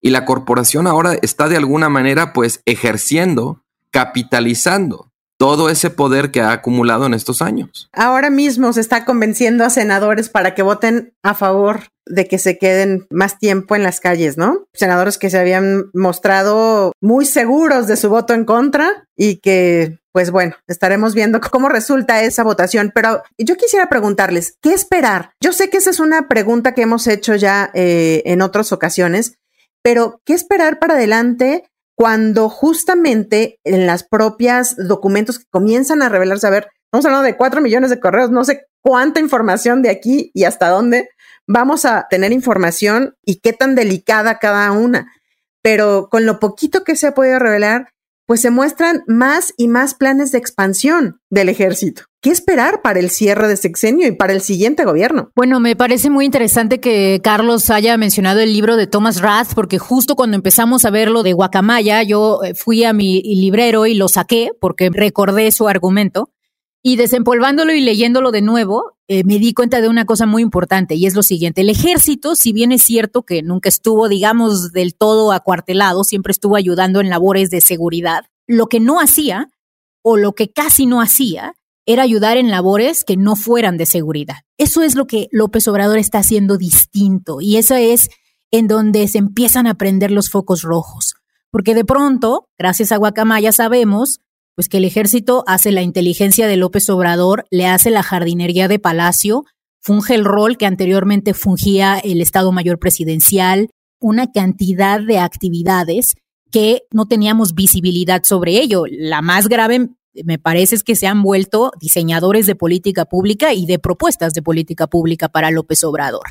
Y 0.00 0.10
la 0.10 0.24
corporación 0.24 0.86
ahora 0.86 1.16
está 1.22 1.48
de 1.48 1.56
alguna 1.56 1.88
manera 1.88 2.32
pues 2.32 2.62
ejerciendo, 2.64 3.62
capitalizando 3.90 5.10
todo 5.40 5.70
ese 5.70 5.88
poder 5.88 6.30
que 6.30 6.42
ha 6.42 6.52
acumulado 6.52 7.06
en 7.06 7.14
estos 7.14 7.40
años. 7.40 7.88
Ahora 7.94 8.28
mismo 8.28 8.74
se 8.74 8.82
está 8.82 9.06
convenciendo 9.06 9.64
a 9.64 9.70
senadores 9.70 10.28
para 10.28 10.54
que 10.54 10.60
voten 10.60 11.14
a 11.22 11.32
favor 11.32 11.84
de 12.04 12.28
que 12.28 12.36
se 12.36 12.58
queden 12.58 13.06
más 13.10 13.38
tiempo 13.38 13.74
en 13.74 13.82
las 13.82 14.00
calles, 14.00 14.36
¿no? 14.36 14.66
Senadores 14.74 15.16
que 15.16 15.30
se 15.30 15.38
habían 15.38 15.86
mostrado 15.94 16.92
muy 17.00 17.24
seguros 17.24 17.86
de 17.86 17.96
su 17.96 18.10
voto 18.10 18.34
en 18.34 18.44
contra 18.44 19.06
y 19.16 19.36
que, 19.36 19.98
pues 20.12 20.30
bueno, 20.30 20.56
estaremos 20.66 21.14
viendo 21.14 21.40
cómo 21.40 21.70
resulta 21.70 22.22
esa 22.22 22.42
votación. 22.42 22.92
Pero 22.94 23.22
yo 23.38 23.56
quisiera 23.56 23.88
preguntarles, 23.88 24.58
¿qué 24.60 24.74
esperar? 24.74 25.30
Yo 25.40 25.54
sé 25.54 25.70
que 25.70 25.78
esa 25.78 25.88
es 25.88 26.00
una 26.00 26.28
pregunta 26.28 26.74
que 26.74 26.82
hemos 26.82 27.06
hecho 27.06 27.34
ya 27.34 27.70
eh, 27.72 28.20
en 28.26 28.42
otras 28.42 28.72
ocasiones, 28.72 29.38
pero 29.82 30.20
¿qué 30.24 30.34
esperar 30.34 30.78
para 30.78 30.94
adelante 30.94 31.64
cuando 31.94 32.48
justamente 32.48 33.60
en 33.64 33.86
las 33.86 34.04
propias 34.04 34.74
documentos 34.76 35.38
que 35.38 35.44
comienzan 35.50 36.02
a 36.02 36.08
revelarse, 36.08 36.46
a 36.46 36.50
ver, 36.50 36.68
estamos 36.84 37.04
hablando 37.04 37.26
de 37.26 37.36
cuatro 37.36 37.60
millones 37.60 37.90
de 37.90 38.00
correos, 38.00 38.30
no 38.30 38.44
sé 38.44 38.66
cuánta 38.82 39.20
información 39.20 39.82
de 39.82 39.90
aquí 39.90 40.30
y 40.32 40.44
hasta 40.44 40.68
dónde 40.68 41.10
vamos 41.46 41.84
a 41.84 42.06
tener 42.08 42.32
información 42.32 43.16
y 43.24 43.40
qué 43.40 43.52
tan 43.52 43.74
delicada 43.74 44.38
cada 44.38 44.72
una. 44.72 45.12
Pero 45.62 46.08
con 46.10 46.24
lo 46.24 46.40
poquito 46.40 46.84
que 46.84 46.96
se 46.96 47.08
ha 47.08 47.14
podido 47.14 47.38
revelar, 47.38 47.92
pues 48.30 48.42
se 48.42 48.52
muestran 48.52 49.02
más 49.08 49.54
y 49.56 49.66
más 49.66 49.94
planes 49.94 50.30
de 50.30 50.38
expansión 50.38 51.18
del 51.30 51.48
ejército. 51.48 52.02
¿Qué 52.22 52.30
esperar 52.30 52.80
para 52.80 53.00
el 53.00 53.10
cierre 53.10 53.48
de 53.48 53.56
sexenio 53.56 54.06
y 54.06 54.12
para 54.12 54.32
el 54.32 54.40
siguiente 54.40 54.84
gobierno? 54.84 55.32
Bueno, 55.34 55.58
me 55.58 55.74
parece 55.74 56.10
muy 56.10 56.26
interesante 56.26 56.78
que 56.78 57.20
Carlos 57.24 57.70
haya 57.70 57.96
mencionado 57.96 58.38
el 58.38 58.52
libro 58.52 58.76
de 58.76 58.86
Thomas 58.86 59.20
Rath, 59.20 59.48
porque 59.56 59.80
justo 59.80 60.14
cuando 60.14 60.36
empezamos 60.36 60.84
a 60.84 60.90
verlo 60.90 61.24
de 61.24 61.32
Guacamaya, 61.32 62.04
yo 62.04 62.44
eh, 62.44 62.54
fui 62.54 62.84
a 62.84 62.92
mi 62.92 63.20
librero 63.20 63.86
y 63.86 63.94
lo 63.94 64.06
saqué 64.06 64.50
porque 64.60 64.90
recordé 64.92 65.50
su 65.50 65.66
argumento. 65.66 66.30
Y 66.82 66.96
desempolvándolo 66.96 67.74
y 67.74 67.80
leyéndolo 67.80 68.30
de 68.30 68.40
nuevo, 68.40 68.96
eh, 69.06 69.22
me 69.24 69.38
di 69.38 69.52
cuenta 69.52 69.80
de 69.80 69.88
una 69.88 70.06
cosa 70.06 70.24
muy 70.24 70.40
importante 70.40 70.94
y 70.94 71.06
es 71.06 71.14
lo 71.14 71.22
siguiente. 71.22 71.60
El 71.60 71.68
ejército, 71.68 72.34
si 72.34 72.52
bien 72.52 72.72
es 72.72 72.82
cierto 72.82 73.22
que 73.22 73.42
nunca 73.42 73.68
estuvo, 73.68 74.08
digamos, 74.08 74.72
del 74.72 74.94
todo 74.94 75.32
acuartelado, 75.32 76.04
siempre 76.04 76.30
estuvo 76.30 76.56
ayudando 76.56 77.00
en 77.00 77.10
labores 77.10 77.50
de 77.50 77.60
seguridad, 77.60 78.24
lo 78.46 78.66
que 78.66 78.80
no 78.80 78.98
hacía 78.98 79.50
o 80.02 80.16
lo 80.16 80.32
que 80.32 80.50
casi 80.50 80.86
no 80.86 81.02
hacía 81.02 81.54
era 81.84 82.02
ayudar 82.02 82.36
en 82.36 82.50
labores 82.50 83.04
que 83.04 83.16
no 83.16 83.36
fueran 83.36 83.76
de 83.76 83.84
seguridad. 83.84 84.36
Eso 84.56 84.82
es 84.82 84.94
lo 84.94 85.06
que 85.06 85.28
López 85.32 85.66
Obrador 85.68 85.98
está 85.98 86.18
haciendo 86.18 86.56
distinto 86.56 87.40
y 87.40 87.56
eso 87.56 87.74
es 87.74 88.08
en 88.50 88.68
donde 88.68 89.06
se 89.08 89.18
empiezan 89.18 89.66
a 89.66 89.74
prender 89.74 90.10
los 90.10 90.30
focos 90.30 90.62
rojos. 90.62 91.14
Porque 91.50 91.74
de 91.74 91.84
pronto, 91.84 92.48
gracias 92.58 92.92
a 92.92 92.96
Guacamaya, 92.96 93.52
sabemos 93.52 94.20
pues 94.54 94.68
que 94.68 94.78
el 94.78 94.84
ejército 94.84 95.44
hace 95.46 95.72
la 95.72 95.82
inteligencia 95.82 96.46
de 96.46 96.56
López 96.56 96.88
Obrador, 96.90 97.46
le 97.50 97.66
hace 97.66 97.90
la 97.90 98.02
jardinería 98.02 98.68
de 98.68 98.78
Palacio, 98.78 99.44
funge 99.80 100.14
el 100.14 100.24
rol 100.24 100.56
que 100.56 100.66
anteriormente 100.66 101.34
fungía 101.34 101.98
el 101.98 102.20
Estado 102.20 102.52
Mayor 102.52 102.78
Presidencial, 102.78 103.70
una 104.00 104.30
cantidad 104.30 105.00
de 105.00 105.18
actividades 105.18 106.14
que 106.50 106.82
no 106.90 107.06
teníamos 107.06 107.54
visibilidad 107.54 108.22
sobre 108.24 108.60
ello. 108.60 108.84
La 108.88 109.22
más 109.22 109.48
grave, 109.48 109.88
me 110.24 110.38
parece, 110.38 110.74
es 110.74 110.82
que 110.82 110.96
se 110.96 111.06
han 111.06 111.22
vuelto 111.22 111.72
diseñadores 111.80 112.46
de 112.46 112.56
política 112.56 113.04
pública 113.04 113.54
y 113.54 113.66
de 113.66 113.78
propuestas 113.78 114.34
de 114.34 114.42
política 114.42 114.86
pública 114.88 115.28
para 115.28 115.50
López 115.50 115.84
Obrador 115.84 116.24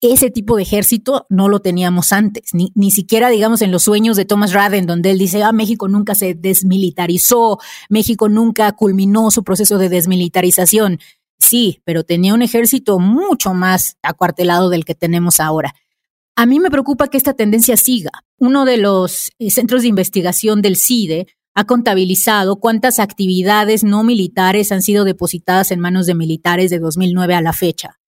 ese 0.00 0.30
tipo 0.30 0.56
de 0.56 0.62
ejército 0.62 1.26
no 1.28 1.48
lo 1.48 1.60
teníamos 1.60 2.12
antes, 2.12 2.54
ni, 2.54 2.72
ni 2.74 2.90
siquiera, 2.90 3.28
digamos, 3.28 3.60
en 3.62 3.70
los 3.70 3.82
sueños 3.82 4.16
de 4.16 4.24
Thomas 4.24 4.52
Raden, 4.52 4.86
donde 4.86 5.10
él 5.10 5.18
dice, 5.18 5.42
ah, 5.42 5.52
México 5.52 5.88
nunca 5.88 6.14
se 6.14 6.34
desmilitarizó, 6.34 7.58
México 7.88 8.28
nunca 8.28 8.72
culminó 8.72 9.30
su 9.30 9.44
proceso 9.44 9.76
de 9.78 9.88
desmilitarización. 9.90 10.98
Sí, 11.38 11.80
pero 11.84 12.04
tenía 12.04 12.34
un 12.34 12.42
ejército 12.42 12.98
mucho 12.98 13.54
más 13.54 13.96
acuartelado 14.02 14.70
del 14.70 14.84
que 14.84 14.94
tenemos 14.94 15.40
ahora. 15.40 15.74
A 16.36 16.46
mí 16.46 16.60
me 16.60 16.70
preocupa 16.70 17.08
que 17.08 17.18
esta 17.18 17.34
tendencia 17.34 17.76
siga. 17.76 18.10
Uno 18.38 18.64
de 18.64 18.78
los 18.78 19.30
eh, 19.38 19.50
centros 19.50 19.82
de 19.82 19.88
investigación 19.88 20.62
del 20.62 20.76
CIDE 20.76 21.26
ha 21.54 21.64
contabilizado 21.64 22.56
cuántas 22.60 22.98
actividades 22.98 23.84
no 23.84 24.04
militares 24.04 24.72
han 24.72 24.82
sido 24.82 25.04
depositadas 25.04 25.70
en 25.70 25.80
manos 25.80 26.06
de 26.06 26.14
militares 26.14 26.70
de 26.70 26.78
2009 26.78 27.34
a 27.34 27.42
la 27.42 27.52
fecha. 27.52 27.99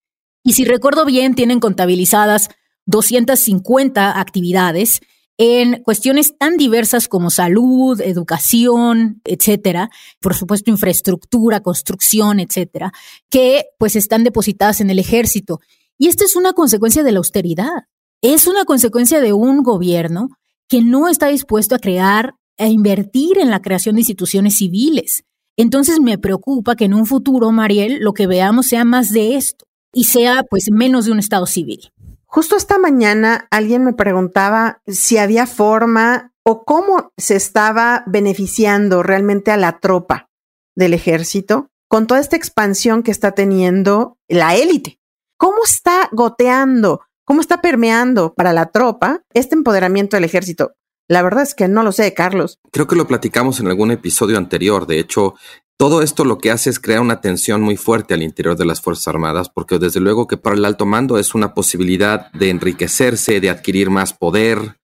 Y 0.44 0.54
si 0.54 0.64
recuerdo 0.64 1.04
bien, 1.04 1.34
tienen 1.34 1.60
contabilizadas 1.60 2.48
250 2.86 4.18
actividades 4.18 5.00
en 5.38 5.82
cuestiones 5.82 6.36
tan 6.36 6.56
diversas 6.56 7.08
como 7.08 7.30
salud, 7.30 8.00
educación, 8.00 9.20
etcétera, 9.24 9.90
por 10.20 10.34
supuesto 10.34 10.70
infraestructura, 10.70 11.60
construcción, 11.60 12.38
etcétera, 12.40 12.92
que 13.30 13.66
pues 13.78 13.96
están 13.96 14.24
depositadas 14.24 14.80
en 14.80 14.90
el 14.90 14.98
ejército. 14.98 15.60
Y 15.96 16.08
esto 16.08 16.24
es 16.24 16.36
una 16.36 16.52
consecuencia 16.52 17.02
de 17.02 17.12
la 17.12 17.18
austeridad. 17.18 17.86
Es 18.20 18.46
una 18.46 18.64
consecuencia 18.64 19.20
de 19.20 19.32
un 19.32 19.62
gobierno 19.62 20.28
que 20.68 20.82
no 20.82 21.08
está 21.08 21.28
dispuesto 21.28 21.74
a 21.74 21.78
crear, 21.78 22.34
a 22.58 22.66
invertir 22.66 23.38
en 23.38 23.50
la 23.50 23.62
creación 23.62 23.94
de 23.94 24.02
instituciones 24.02 24.56
civiles. 24.58 25.24
Entonces 25.56 26.00
me 26.00 26.18
preocupa 26.18 26.76
que 26.76 26.84
en 26.84 26.94
un 26.94 27.06
futuro, 27.06 27.50
Mariel, 27.52 27.98
lo 28.00 28.12
que 28.12 28.26
veamos 28.26 28.66
sea 28.66 28.84
más 28.84 29.10
de 29.10 29.36
esto 29.36 29.66
y 29.92 30.04
sea 30.04 30.44
pues 30.48 30.70
menos 30.70 31.04
de 31.04 31.12
un 31.12 31.18
Estado 31.18 31.46
civil. 31.46 31.92
Justo 32.24 32.56
esta 32.56 32.78
mañana 32.78 33.46
alguien 33.50 33.84
me 33.84 33.92
preguntaba 33.92 34.80
si 34.86 35.18
había 35.18 35.46
forma 35.46 36.32
o 36.44 36.64
cómo 36.64 37.12
se 37.16 37.36
estaba 37.36 38.04
beneficiando 38.06 39.02
realmente 39.02 39.50
a 39.50 39.56
la 39.56 39.78
tropa 39.78 40.30
del 40.74 40.94
ejército 40.94 41.68
con 41.88 42.06
toda 42.06 42.20
esta 42.20 42.36
expansión 42.36 43.02
que 43.02 43.10
está 43.10 43.32
teniendo 43.32 44.16
la 44.28 44.56
élite. 44.56 44.98
¿Cómo 45.36 45.64
está 45.64 46.08
goteando? 46.12 47.02
¿Cómo 47.24 47.40
está 47.40 47.60
permeando 47.60 48.34
para 48.34 48.52
la 48.52 48.70
tropa 48.70 49.22
este 49.34 49.54
empoderamiento 49.54 50.16
del 50.16 50.24
ejército? 50.24 50.72
La 51.08 51.20
verdad 51.20 51.42
es 51.42 51.54
que 51.54 51.68
no 51.68 51.82
lo 51.82 51.92
sé, 51.92 52.14
Carlos. 52.14 52.60
Creo 52.70 52.86
que 52.86 52.96
lo 52.96 53.06
platicamos 53.06 53.60
en 53.60 53.66
algún 53.66 53.90
episodio 53.90 54.38
anterior. 54.38 54.86
De 54.86 54.98
hecho, 54.98 55.34
todo 55.82 56.00
esto 56.00 56.24
lo 56.24 56.38
que 56.38 56.52
hace 56.52 56.70
es 56.70 56.78
crear 56.78 57.00
una 57.00 57.20
tensión 57.20 57.60
muy 57.60 57.76
fuerte 57.76 58.14
al 58.14 58.22
interior 58.22 58.56
de 58.56 58.64
las 58.64 58.80
Fuerzas 58.80 59.08
Armadas, 59.08 59.48
porque 59.48 59.80
desde 59.80 59.98
luego 59.98 60.28
que 60.28 60.36
para 60.36 60.54
el 60.54 60.64
alto 60.64 60.86
mando 60.86 61.18
es 61.18 61.34
una 61.34 61.54
posibilidad 61.54 62.30
de 62.34 62.50
enriquecerse, 62.50 63.40
de 63.40 63.50
adquirir 63.50 63.90
más 63.90 64.12
poder, 64.12 64.76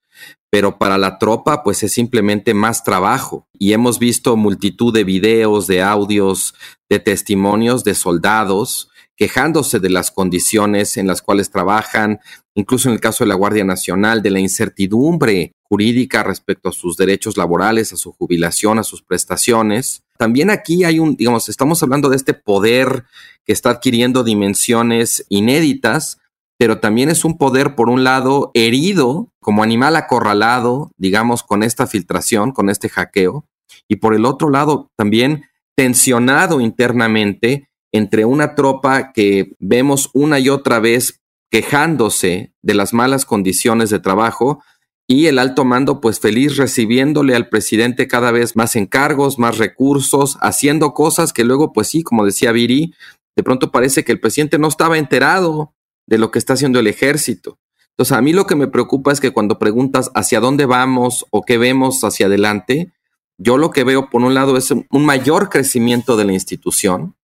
pero 0.50 0.76
para 0.76 0.98
la 0.98 1.20
tropa 1.20 1.62
pues 1.62 1.84
es 1.84 1.92
simplemente 1.92 2.52
más 2.52 2.82
trabajo. 2.82 3.46
Y 3.52 3.74
hemos 3.74 4.00
visto 4.00 4.36
multitud 4.36 4.92
de 4.92 5.04
videos, 5.04 5.68
de 5.68 5.82
audios, 5.82 6.56
de 6.90 6.98
testimonios 6.98 7.84
de 7.84 7.94
soldados 7.94 8.90
quejándose 9.18 9.80
de 9.80 9.90
las 9.90 10.12
condiciones 10.12 10.96
en 10.96 11.08
las 11.08 11.22
cuales 11.22 11.50
trabajan, 11.50 12.20
incluso 12.54 12.88
en 12.88 12.94
el 12.94 13.00
caso 13.00 13.24
de 13.24 13.28
la 13.28 13.34
Guardia 13.34 13.64
Nacional, 13.64 14.22
de 14.22 14.30
la 14.30 14.38
incertidumbre 14.38 15.52
jurídica 15.62 16.22
respecto 16.22 16.68
a 16.68 16.72
sus 16.72 16.96
derechos 16.96 17.36
laborales, 17.36 17.92
a 17.92 17.96
su 17.96 18.12
jubilación, 18.12 18.78
a 18.78 18.84
sus 18.84 19.02
prestaciones. 19.02 20.04
También 20.18 20.50
aquí 20.50 20.84
hay 20.84 20.98
un, 20.98 21.16
digamos, 21.16 21.48
estamos 21.48 21.82
hablando 21.82 22.10
de 22.10 22.16
este 22.16 22.34
poder 22.34 23.04
que 23.46 23.52
está 23.52 23.70
adquiriendo 23.70 24.24
dimensiones 24.24 25.24
inéditas, 25.28 26.18
pero 26.58 26.80
también 26.80 27.08
es 27.08 27.24
un 27.24 27.38
poder, 27.38 27.76
por 27.76 27.88
un 27.88 28.02
lado, 28.02 28.50
herido, 28.52 29.32
como 29.40 29.62
animal 29.62 29.94
acorralado, 29.94 30.90
digamos, 30.96 31.44
con 31.44 31.62
esta 31.62 31.86
filtración, 31.86 32.50
con 32.50 32.68
este 32.68 32.88
hackeo, 32.88 33.46
y 33.86 33.96
por 33.96 34.14
el 34.14 34.24
otro 34.24 34.50
lado, 34.50 34.90
también 34.96 35.44
tensionado 35.76 36.60
internamente 36.60 37.68
entre 37.92 38.24
una 38.24 38.56
tropa 38.56 39.12
que 39.12 39.52
vemos 39.60 40.10
una 40.12 40.40
y 40.40 40.48
otra 40.48 40.80
vez 40.80 41.20
quejándose 41.50 42.52
de 42.60 42.74
las 42.74 42.92
malas 42.92 43.24
condiciones 43.24 43.88
de 43.88 44.00
trabajo 44.00 44.62
y 45.10 45.26
el 45.26 45.38
alto 45.38 45.64
mando 45.64 46.02
pues 46.02 46.20
feliz 46.20 46.58
recibiéndole 46.58 47.34
al 47.34 47.48
presidente 47.48 48.06
cada 48.06 48.30
vez 48.30 48.56
más 48.56 48.76
encargos, 48.76 49.38
más 49.38 49.56
recursos, 49.56 50.36
haciendo 50.42 50.92
cosas 50.92 51.32
que 51.32 51.44
luego 51.44 51.72
pues 51.72 51.88
sí, 51.88 52.02
como 52.02 52.26
decía 52.26 52.52
Viri, 52.52 52.92
de 53.34 53.42
pronto 53.42 53.72
parece 53.72 54.04
que 54.04 54.12
el 54.12 54.20
presidente 54.20 54.58
no 54.58 54.68
estaba 54.68 54.98
enterado 54.98 55.72
de 56.06 56.18
lo 56.18 56.30
que 56.30 56.38
está 56.38 56.52
haciendo 56.52 56.78
el 56.78 56.86
ejército. 56.86 57.58
Entonces 57.92 58.16
a 58.16 58.20
mí 58.20 58.34
lo 58.34 58.46
que 58.46 58.54
me 58.54 58.68
preocupa 58.68 59.10
es 59.10 59.20
que 59.20 59.30
cuando 59.30 59.58
preguntas 59.58 60.10
hacia 60.14 60.40
dónde 60.40 60.66
vamos 60.66 61.24
o 61.30 61.42
qué 61.42 61.56
vemos 61.56 62.04
hacia 62.04 62.26
adelante, 62.26 62.92
yo 63.38 63.56
lo 63.56 63.70
que 63.70 63.84
veo 63.84 64.10
por 64.10 64.22
un 64.22 64.34
lado 64.34 64.58
es 64.58 64.70
un 64.70 65.06
mayor 65.06 65.48
crecimiento 65.48 66.18
de 66.18 66.24
la 66.26 66.34
institución, 66.34 67.14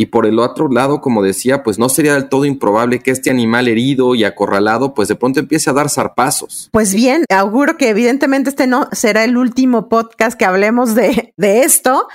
y 0.00 0.06
por 0.06 0.26
el 0.26 0.38
otro 0.38 0.68
lado, 0.68 1.00
como 1.00 1.24
decía, 1.24 1.64
pues 1.64 1.76
no 1.76 1.88
sería 1.88 2.14
del 2.14 2.28
todo 2.28 2.44
improbable 2.44 3.00
que 3.00 3.10
este 3.10 3.30
animal 3.30 3.66
herido 3.66 4.14
y 4.14 4.22
acorralado, 4.22 4.94
pues 4.94 5.08
de 5.08 5.16
pronto 5.16 5.40
empiece 5.40 5.68
a 5.68 5.72
dar 5.72 5.90
zarpazos. 5.90 6.68
Pues 6.70 6.94
bien, 6.94 7.24
auguro 7.28 7.76
que 7.76 7.88
evidentemente 7.88 8.50
este 8.50 8.68
no 8.68 8.88
será 8.92 9.24
el 9.24 9.36
último 9.36 9.88
podcast 9.88 10.38
que 10.38 10.44
hablemos 10.44 10.94
de, 10.94 11.34
de 11.36 11.62
esto, 11.62 12.06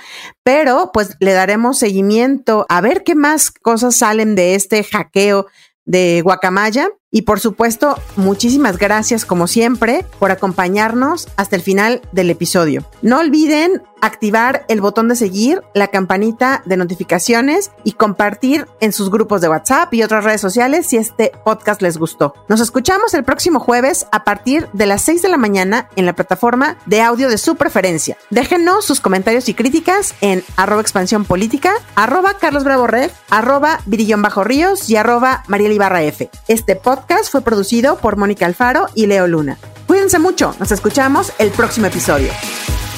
pero 0.42 0.92
pues 0.94 1.16
le 1.20 1.32
daremos 1.32 1.78
seguimiento 1.78 2.64
a 2.70 2.80
ver 2.80 3.04
qué 3.04 3.14
más 3.14 3.50
cosas 3.50 3.96
salen 3.96 4.34
de 4.34 4.54
este 4.54 4.82
hackeo 4.82 5.46
de 5.84 6.22
Guacamaya. 6.22 6.88
Y 7.14 7.22
por 7.22 7.38
supuesto, 7.38 7.96
muchísimas 8.16 8.76
gracias 8.76 9.24
como 9.24 9.46
siempre 9.46 10.04
por 10.18 10.32
acompañarnos 10.32 11.28
hasta 11.36 11.54
el 11.54 11.62
final 11.62 12.02
del 12.10 12.28
episodio. 12.28 12.82
No 13.02 13.20
olviden 13.20 13.82
activar 14.04 14.66
el 14.68 14.80
botón 14.80 15.08
de 15.08 15.16
seguir, 15.16 15.62
la 15.72 15.88
campanita 15.88 16.62
de 16.66 16.76
notificaciones 16.76 17.70
y 17.84 17.92
compartir 17.92 18.66
en 18.80 18.92
sus 18.92 19.10
grupos 19.10 19.40
de 19.40 19.48
WhatsApp 19.48 19.94
y 19.94 20.02
otras 20.02 20.24
redes 20.24 20.40
sociales 20.40 20.86
si 20.86 20.98
este 20.98 21.32
podcast 21.44 21.80
les 21.80 21.96
gustó. 21.96 22.34
Nos 22.48 22.60
escuchamos 22.60 23.14
el 23.14 23.24
próximo 23.24 23.60
jueves 23.60 24.06
a 24.12 24.24
partir 24.24 24.68
de 24.72 24.86
las 24.86 25.02
6 25.02 25.22
de 25.22 25.28
la 25.28 25.38
mañana 25.38 25.88
en 25.96 26.04
la 26.04 26.14
plataforma 26.14 26.76
de 26.84 27.00
audio 27.00 27.30
de 27.30 27.38
su 27.38 27.56
preferencia. 27.56 28.18
Déjenos 28.28 28.84
sus 28.84 29.00
comentarios 29.00 29.48
y 29.48 29.54
críticas 29.54 30.14
en 30.20 30.44
arroba 30.56 30.82
expansión 30.82 31.24
política, 31.24 31.72
arroba 31.94 32.34
Carlos 32.38 32.64
Bravo 32.64 32.86
Red, 32.86 33.10
arroba 33.30 33.80
Virillón 33.86 34.24
Ríos 34.44 34.90
y 34.90 34.96
arroba 34.96 35.44
Mariel 35.48 35.80
F. 35.80 36.28
Este 36.48 36.76
podcast 37.04 37.30
fue 37.30 37.42
producido 37.42 37.96
por 37.98 38.16
Mónica 38.16 38.46
Alfaro 38.46 38.86
y 38.94 39.06
Leo 39.06 39.26
Luna. 39.26 39.58
Cuídense 39.86 40.18
mucho, 40.18 40.54
nos 40.58 40.72
escuchamos 40.72 41.32
el 41.38 41.50
próximo 41.50 41.86
episodio. 41.86 42.30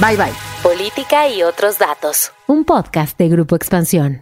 Bye 0.01 0.17
bye. 0.17 0.33
Política 0.63 1.29
y 1.29 1.43
otros 1.43 1.79
datos. 1.79 2.33
Un 2.47 2.65
podcast 2.65 3.19
de 3.19 3.29
Grupo 3.29 3.57
Expansión. 3.57 4.21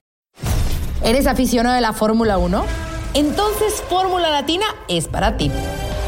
¿Eres 1.03 1.27
aficionado 1.27 1.75
de 1.75 1.83
la 1.83 1.93
Fórmula 1.93 2.39
1? 2.39 2.65
Entonces 3.13 3.83
Fórmula 3.89 4.31
Latina 4.31 4.65
es 4.89 5.07
para 5.07 5.37
ti. 5.37 5.51